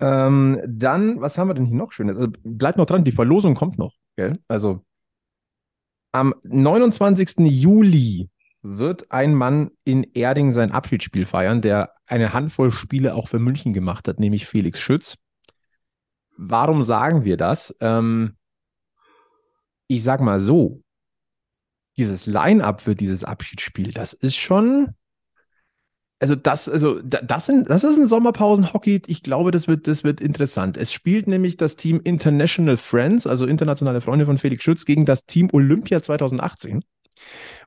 [0.00, 2.16] Ähm, dann, was haben wir denn hier noch Schönes?
[2.16, 3.94] Also, bleibt noch dran, die Verlosung kommt noch.
[4.16, 4.38] Gell?
[4.48, 4.84] Also
[6.12, 7.38] am 29.
[7.38, 8.28] Juli
[8.62, 13.72] wird ein Mann in Erding sein Abschiedsspiel feiern, der eine Handvoll Spiele auch für München
[13.72, 15.18] gemacht hat, nämlich Felix Schütz.
[16.36, 17.74] Warum sagen wir das?
[17.80, 18.36] Ähm,
[19.88, 20.82] ich sag mal so,
[21.96, 24.94] dieses Line-up für dieses Abschiedsspiel, das ist schon,
[26.20, 29.02] also das, also da- das sind, das ist ein Sommerpausen-Hockey.
[29.06, 30.76] Ich glaube, das wird, das wird interessant.
[30.76, 35.26] Es spielt nämlich das Team International Friends, also internationale Freunde von Felix Schütz, gegen das
[35.26, 36.84] Team Olympia 2018.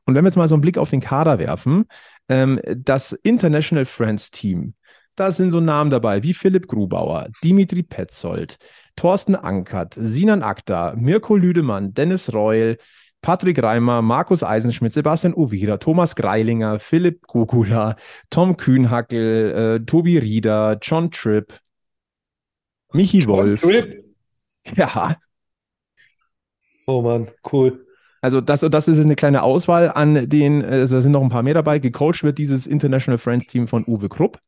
[0.05, 1.85] Und wenn wir jetzt mal so einen Blick auf den Kader werfen,
[2.29, 4.75] ähm, das International Friends Team,
[5.15, 8.57] da sind so Namen dabei wie Philipp Grubauer, Dimitri Petzold,
[8.95, 12.77] Thorsten Ankert, Sinan Akta, Mirko Lüdemann, Dennis Reul,
[13.21, 17.95] Patrick Reimer, Markus Eisenschmidt, Sebastian Ovira, Thomas Greilinger, Philipp Gugula,
[18.29, 21.59] Tom Kühnhackel, äh, Tobi Rieder, John Tripp,
[22.91, 23.61] Michi Wolf.
[23.61, 24.03] Philipp.
[24.75, 25.17] Ja,
[26.87, 27.84] Oh Mann, cool.
[28.25, 31.43] Also das, das ist eine kleine Auswahl an den, äh, da sind noch ein paar
[31.43, 31.77] mehr dabei.
[31.77, 34.39] Gecoacht wird dieses International Friends Team von Uwe Krupp.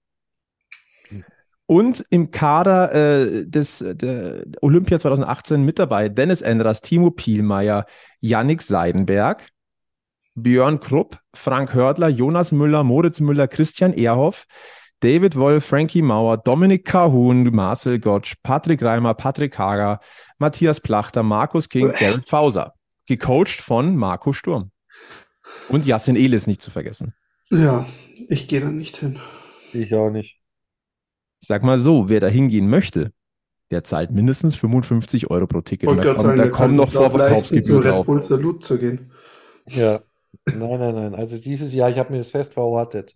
[1.67, 7.85] Und im Kader äh, des der Olympia 2018 mit dabei Dennis Endras, Timo Pielmeier,
[8.19, 9.45] Yannick Seidenberg,
[10.33, 14.47] Björn Krupp, Frank Hördler, Jonas Müller, Moritz Müller, Christian Ehrhoff,
[15.01, 19.99] David Wolf, Frankie Mauer, Dominik Kahun, Marcel Gottsch, Patrick Reimer, Patrick Hager,
[20.39, 22.73] Matthias Plachter, Markus King, Gerrit Fauser.
[23.07, 24.71] Gecoacht von Marco Sturm.
[25.69, 27.13] Und Yassin Elis nicht zu vergessen.
[27.49, 27.85] ja,
[28.27, 29.19] ich gehe da nicht hin.
[29.73, 30.39] Ich auch nicht.
[31.41, 33.11] Ich sag mal so, wer da hingehen möchte,
[33.71, 35.87] der zahlt mindestens 55 Euro pro Ticket.
[35.87, 38.05] Wollte Da kommen, sagen, da kann noch Vorverkaufsgebühren Red drauf.
[38.07, 39.11] Bull Salut zu gehen.
[39.67, 39.99] Ja.
[40.45, 41.15] Nein, nein, nein.
[41.15, 43.15] Also dieses Jahr, ich habe mir das fest verortet.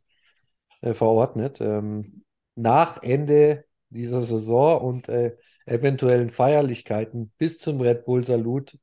[0.81, 1.59] Äh, verordnet.
[1.61, 2.23] Ähm,
[2.55, 5.35] nach Ende dieser Saison und äh,
[5.65, 8.77] eventuellen Feierlichkeiten bis zum Red Bull Salut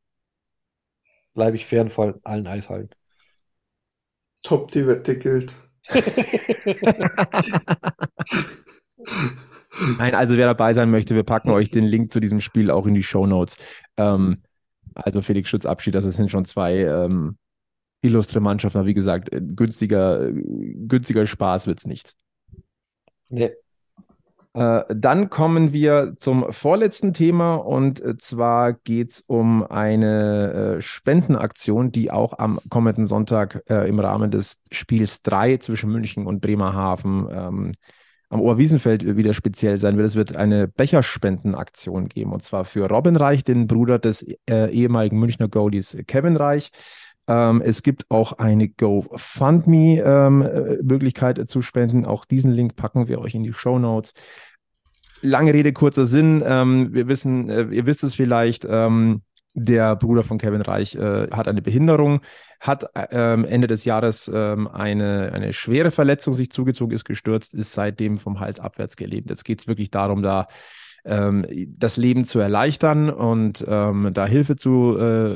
[1.39, 2.91] bleibe ich fern von allen Eishallen.
[4.43, 5.55] Top, die Wette gilt.
[9.99, 12.87] Nein, also wer dabei sein möchte, wir packen euch den Link zu diesem Spiel auch
[12.87, 13.57] in die Show Notes.
[13.97, 14.43] Ähm,
[14.95, 17.39] also Felix Schütz Abschied, das sind schon zwei ähm,
[18.01, 22.17] illustre Mannschaften, aber wie gesagt, äh, günstiger, äh, günstiger Spaß wird's nicht.
[23.29, 23.53] Nee.
[24.55, 30.83] Äh, dann kommen wir zum vorletzten Thema und äh, zwar geht es um eine äh,
[30.83, 36.41] Spendenaktion, die auch am kommenden Sonntag äh, im Rahmen des Spiels 3 zwischen München und
[36.41, 37.73] Bremerhaven ähm,
[38.31, 40.07] am Oberwiesenfeld wieder speziell sein wird.
[40.07, 45.49] Es wird eine Becherspendenaktion geben und zwar für Robin Reich, den Bruder des ehemaligen Münchner
[45.49, 46.71] Goalies Kevin Reich.
[47.29, 52.07] Ähm, es gibt auch eine GoFundMe-Möglichkeit zu spenden.
[52.07, 54.15] Auch diesen Link packen wir euch in die Show Notes.
[55.21, 56.43] Lange Rede, kurzer Sinn.
[56.45, 59.23] Ähm, wir wissen, äh, ihr wisst es vielleicht, ähm,
[59.55, 62.21] der Bruder von Kevin Reich äh, hat eine Behinderung,
[62.61, 67.55] hat äh, ähm, Ende des Jahres ähm, eine, eine schwere Verletzung sich zugezogen, ist gestürzt,
[67.55, 69.31] ist seitdem vom Hals abwärts gelebt.
[69.31, 70.47] Jetzt geht es wirklich darum, da
[71.09, 71.47] ähm,
[71.79, 75.33] das Leben zu erleichtern und ähm, da Hilfe zu äh,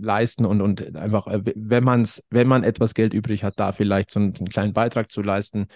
[0.00, 4.10] leisten und, und einfach, äh, wenn man's, wenn man etwas Geld übrig hat, da vielleicht
[4.10, 5.68] so einen, einen kleinen Beitrag zu leisten.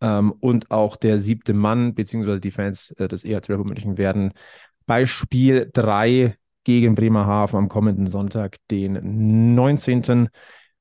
[0.00, 3.98] Ähm, und auch der siebte Mann, beziehungsweise die Fans äh, des EHC Red Bull München
[3.98, 4.32] werden
[4.86, 10.28] bei Spiel 3 gegen Bremerhaven am kommenden Sonntag, den 19.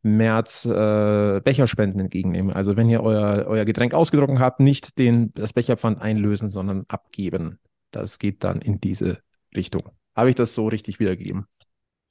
[0.02, 2.54] März äh, Becherspenden entgegennehmen.
[2.54, 7.60] Also wenn ihr euer, euer Getränk ausgedruckt habt, nicht den, das Becherpfand einlösen, sondern abgeben.
[7.98, 9.22] Das geht dann in diese
[9.56, 9.92] Richtung.
[10.16, 11.48] Habe ich das so richtig wiedergegeben?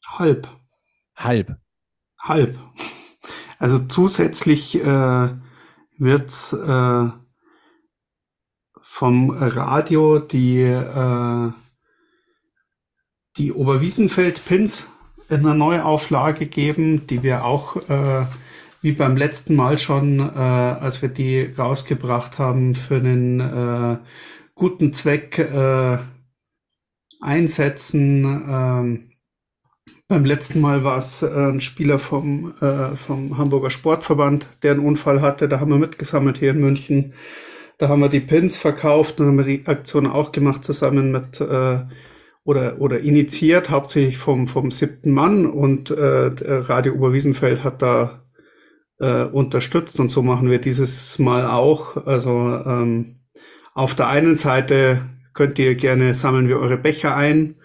[0.07, 0.49] Halb.
[1.17, 1.57] Halb.
[2.21, 2.59] Halb.
[3.59, 5.29] Also zusätzlich äh,
[5.99, 7.11] wird äh,
[8.83, 11.53] vom Radio die, äh,
[13.37, 14.89] die Oberwiesenfeld-Pins
[15.29, 18.27] in einer Neuauflage geben, die wir auch äh,
[18.83, 23.99] wie beim letzten Mal schon, äh, als wir die rausgebracht haben, für einen äh,
[24.57, 25.99] guten Zweck äh,
[27.21, 28.25] einsetzen.
[28.25, 29.11] Ähm,
[30.09, 34.87] beim letzten Mal war es äh, ein Spieler vom, äh, vom Hamburger Sportverband, der einen
[34.87, 35.49] Unfall hatte.
[35.49, 37.13] Da haben wir mitgesammelt hier in München.
[37.79, 41.41] Da haben wir die Pins verkauft und haben wir die Aktion auch gemacht zusammen mit
[41.41, 41.85] äh,
[42.45, 48.23] oder oder initiiert hauptsächlich vom vom siebten Mann und äh, Radio Oberwiesenfeld hat da
[49.01, 52.07] äh, unterstützt und so machen wir dieses Mal auch.
[52.07, 53.17] Also ähm,
[53.77, 55.03] auf der einen Seite
[55.35, 57.57] könnt ihr gerne sammeln wir eure Becher ein.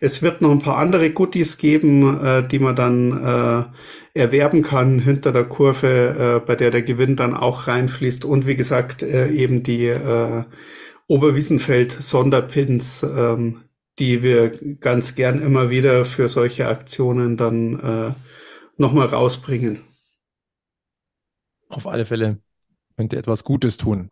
[0.00, 3.70] Es wird noch ein paar andere Goodies geben, äh, die man dann
[4.14, 8.24] äh, erwerben kann hinter der Kurve, äh, bei der der Gewinn dann auch reinfließt.
[8.24, 10.42] Und wie gesagt, äh, eben die äh,
[11.06, 13.62] Oberwiesenfeld Sonderpins, ähm,
[14.00, 14.50] die wir
[14.80, 18.12] ganz gern immer wieder für solche Aktionen dann äh,
[18.76, 19.82] nochmal rausbringen.
[21.68, 22.38] Auf alle Fälle
[22.96, 24.10] könnt ihr etwas Gutes tun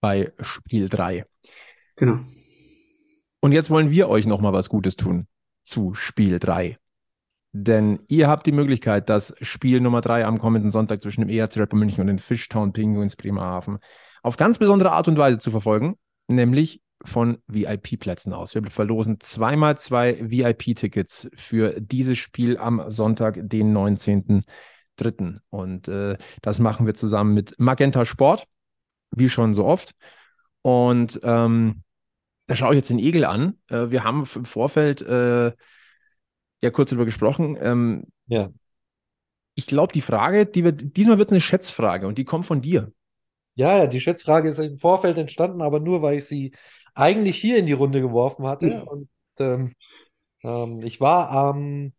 [0.00, 1.24] bei Spiel 3.
[1.96, 2.20] Genau.
[3.40, 5.26] Und jetzt wollen wir euch nochmal was Gutes tun
[5.62, 6.78] zu Spiel 3.
[7.52, 11.56] Denn ihr habt die Möglichkeit, das Spiel Nummer 3 am kommenden Sonntag zwischen dem ERC
[11.56, 13.78] Rapper München und den Fishtown Penguins Bremerhaven
[14.22, 15.96] auf ganz besondere Art und Weise zu verfolgen,
[16.28, 18.54] nämlich von VIP-Plätzen aus.
[18.54, 25.38] Wir verlosen zweimal zwei VIP-Tickets für dieses Spiel am Sonntag, den 19.03.
[25.48, 28.46] Und äh, das machen wir zusammen mit Magenta Sport,
[29.10, 29.94] wie schon so oft.
[30.62, 31.82] Und ähm,
[32.46, 33.58] da schaue ich jetzt den Egel an.
[33.68, 35.52] Äh, wir haben im Vorfeld äh,
[36.62, 37.56] ja kurz darüber gesprochen.
[37.60, 38.50] Ähm, Ja.
[39.54, 42.60] ich glaube, die Frage, die wird, diesmal wird es eine Schätzfrage und die kommt von
[42.62, 42.92] dir.
[43.54, 46.52] Ja, ja, die Schätzfrage ist im Vorfeld entstanden, aber nur, weil ich sie
[46.94, 48.84] eigentlich hier in die Runde geworfen hatte.
[48.84, 49.08] Und
[49.38, 49.74] ähm,
[50.44, 51.92] ähm, ich war am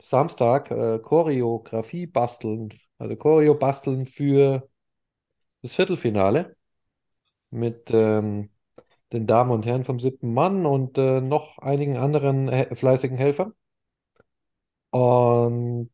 [0.00, 4.68] Samstag äh, Choreografie basteln, also Choreo basteln für
[5.62, 6.56] das Viertelfinale
[7.50, 8.50] mit ähm,
[9.12, 13.52] den Damen und Herren vom siebten Mann und äh, noch einigen anderen äh, fleißigen Helfern.
[14.90, 15.90] Und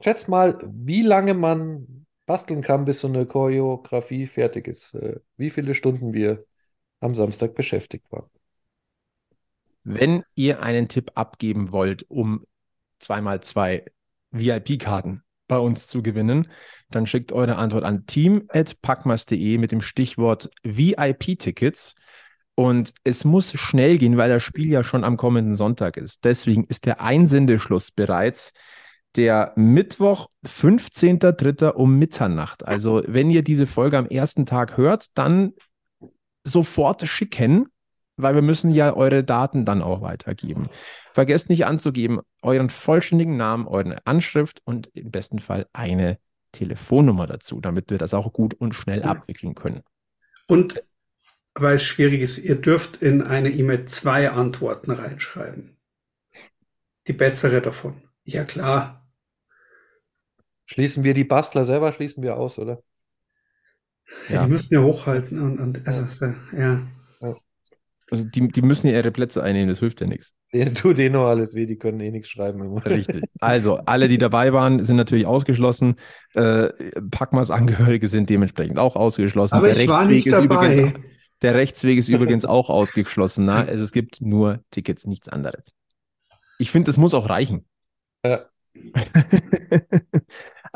[0.00, 4.94] schätzt mal, wie lange man basteln kann, bis so eine Choreografie fertig ist.
[4.94, 6.44] Äh, wie viele Stunden wir
[7.00, 8.30] am Samstag beschäftigt waren.
[9.84, 12.44] Wenn ihr einen Tipp abgeben wollt, um
[12.98, 13.84] zweimal zwei
[14.32, 16.48] VIP-Karten bei uns zu gewinnen,
[16.90, 21.94] dann schickt eure Antwort an team.packmas.de mit dem Stichwort VIP-Tickets.
[22.54, 26.24] Und es muss schnell gehen, weil das Spiel ja schon am kommenden Sonntag ist.
[26.24, 28.52] Deswegen ist der Einsendeschluss bereits
[29.16, 31.70] der Mittwoch, 15.03.
[31.70, 32.66] um Mitternacht.
[32.66, 35.52] Also, wenn ihr diese Folge am ersten Tag hört, dann
[36.44, 37.66] sofort schicken,
[38.16, 40.68] weil wir müssen ja eure Daten dann auch weitergeben.
[41.12, 46.18] Vergesst nicht anzugeben euren vollständigen Namen, eure Anschrift und im besten Fall eine
[46.52, 49.82] Telefonnummer dazu, damit wir das auch gut und schnell abwickeln können.
[50.48, 50.82] Und
[51.54, 55.76] weil es schwierig ist, ihr dürft in eine E-Mail zwei Antworten reinschreiben.
[57.06, 58.02] Die bessere davon.
[58.24, 59.08] Ja, klar.
[60.66, 62.80] Schließen wir die Bastler selber, schließen wir aus, oder?
[64.28, 64.44] Ja, Ja.
[64.44, 66.02] die müssen ja hochhalten und, und also,
[66.56, 66.86] ja.
[68.10, 70.32] Also die, die müssen ja ihre Plätze einnehmen, das hilft ja nichts.
[70.52, 72.78] Denen tut eh nur alles weh, die können eh nichts schreiben.
[72.78, 73.24] Richtig.
[73.40, 75.96] Also, alle, die dabei waren, sind natürlich ausgeschlossen.
[76.34, 76.68] Äh,
[77.10, 79.56] Packmas Angehörige sind dementsprechend auch ausgeschlossen.
[79.56, 80.92] Aber der, ich war Rechtsweg nicht ist übrigens, dabei.
[81.42, 83.44] der Rechtsweg ist übrigens auch ausgeschlossen.
[83.44, 83.64] Na?
[83.64, 85.72] Also, es gibt nur Tickets, nichts anderes.
[86.58, 87.66] Ich finde, das muss auch reichen.
[88.24, 88.46] Ja.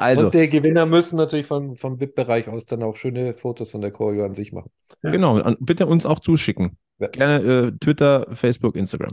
[0.01, 3.81] also, Und der Gewinner müssen natürlich von, vom VIP-Bereich aus dann auch schöne Fotos von
[3.81, 4.70] der Choreo an sich machen.
[5.02, 5.10] Ja.
[5.10, 6.78] genau, an- bitte uns auch zuschicken.
[6.98, 7.09] Ja.
[7.09, 9.12] Gerne äh, Twitter, Facebook, Instagram.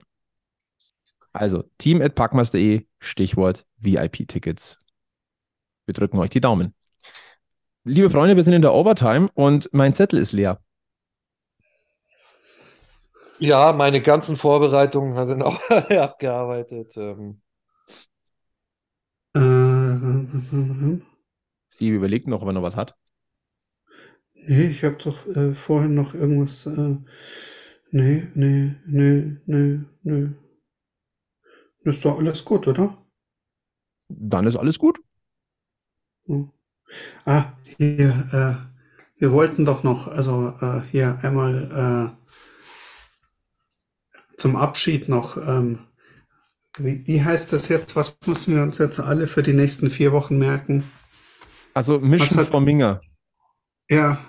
[1.33, 4.79] Also, team.packmas.de, Stichwort VIP-Tickets.
[5.85, 6.73] Wir drücken euch die Daumen.
[7.83, 10.59] Liebe Freunde, wir sind in der Overtime und mein Zettel ist leer.
[13.39, 16.97] Ja, meine ganzen Vorbereitungen sind auch alle abgearbeitet.
[16.97, 17.41] Ähm,
[21.69, 22.95] Sie überlegt noch, ob er noch was hat.
[24.33, 26.65] nee, ich habe doch äh, vorhin noch irgendwas.
[26.65, 26.95] Äh,
[27.91, 30.29] nee, nee, nee, nee, nee.
[31.83, 32.97] Ist doch alles gut, oder?
[34.09, 34.99] dann ist alles gut.
[36.27, 36.49] Hm.
[37.25, 42.27] Ah, hier, äh, wir wollten doch noch, also äh, hier einmal äh,
[44.37, 45.79] zum Abschied noch, ähm,
[46.79, 47.95] wie, wie heißt das jetzt?
[47.95, 50.83] Was müssen wir uns jetzt alle für die nächsten vier Wochen merken?
[51.73, 53.01] Also Mission hat- for Minga.
[53.89, 54.19] Ja,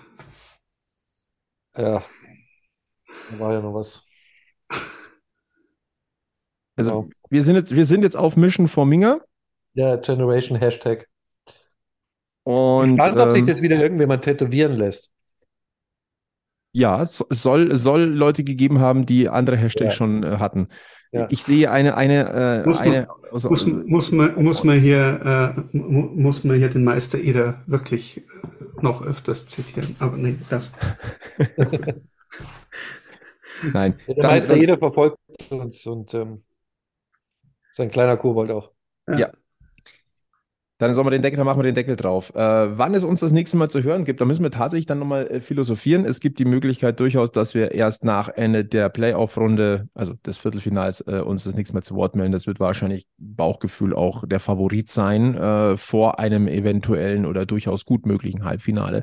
[1.76, 2.04] Ja.
[3.30, 4.04] Da war ja noch was.
[6.76, 7.08] Also Genau.
[7.30, 9.20] wir sind jetzt, wir sind jetzt auf Mission for Minga
[9.74, 11.08] Ja, Generation Hashtag.
[12.44, 15.12] und Spannend, ob sich ähm, das wieder irgendjemand tätowieren lässt.
[16.72, 19.96] ja, es soll, soll Leute gegeben haben, die andere Hashtags Ja.
[19.96, 20.68] schon äh, hatten.
[21.10, 21.26] Ja.
[21.30, 25.54] Ich sehe eine, eine, äh, Muss man- eine, also, muss, muss, man, muss man hier,
[25.72, 28.22] äh, mu- muss man hier den Meister Eder wirklich äh,
[28.82, 29.96] noch öfters zitieren.
[30.00, 30.72] Aber nee, das.
[33.72, 33.98] nein.
[34.06, 35.16] Der Dann- Meister jeder verfolgt
[35.50, 36.44] uns und ähm,
[37.72, 38.72] sein kleiner Kobold auch.
[39.08, 39.30] Ja.
[40.78, 42.34] Dann sollen wir den Deckel, dann machen wir den Deckel drauf.
[42.34, 45.00] Äh, wann es uns das nächste Mal zu hören gibt, da müssen wir tatsächlich dann
[45.00, 46.04] nochmal äh, philosophieren.
[46.04, 51.00] Es gibt die Möglichkeit durchaus, dass wir erst nach Ende der Playoff-Runde, also des Viertelfinals,
[51.02, 52.32] äh, uns das nächste Mal zu Wort melden.
[52.32, 58.06] Das wird wahrscheinlich Bauchgefühl auch der Favorit sein äh, vor einem eventuellen oder durchaus gut
[58.06, 59.02] möglichen Halbfinale.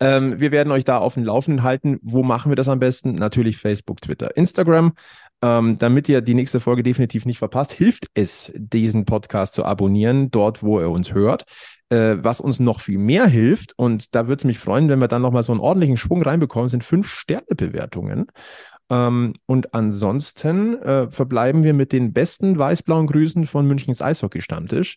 [0.00, 1.98] Ähm, wir werden euch da auf dem Laufenden halten.
[2.02, 3.14] Wo machen wir das am besten?
[3.14, 4.92] Natürlich Facebook, Twitter, Instagram.
[5.42, 10.30] Ähm, damit ihr die nächste Folge definitiv nicht verpasst, hilft es, diesen Podcast zu abonnieren,
[10.30, 11.44] dort, wo ihr uns hört.
[11.88, 15.08] Äh, was uns noch viel mehr hilft, und da würde es mich freuen, wenn wir
[15.08, 18.26] dann nochmal so einen ordentlichen Schwung reinbekommen, sind fünf Sterne-Bewertungen.
[18.90, 24.96] Ähm, und ansonsten äh, verbleiben wir mit den besten weiß-blauen Grüßen von Münchens Eishockey-Stammtisch.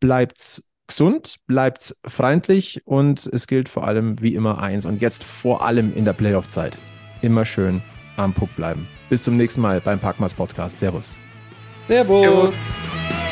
[0.00, 5.64] Bleibt's gesund, bleibt's freundlich und es gilt vor allem wie immer eins und jetzt vor
[5.64, 6.76] allem in der Playoff-Zeit.
[7.22, 7.82] Immer schön
[8.16, 8.86] am Puck bleiben.
[9.14, 10.80] Bis zum nächsten Mal beim Packmas Podcast.
[10.80, 11.18] Servus.
[11.86, 12.24] Servus.
[12.24, 13.23] Servus.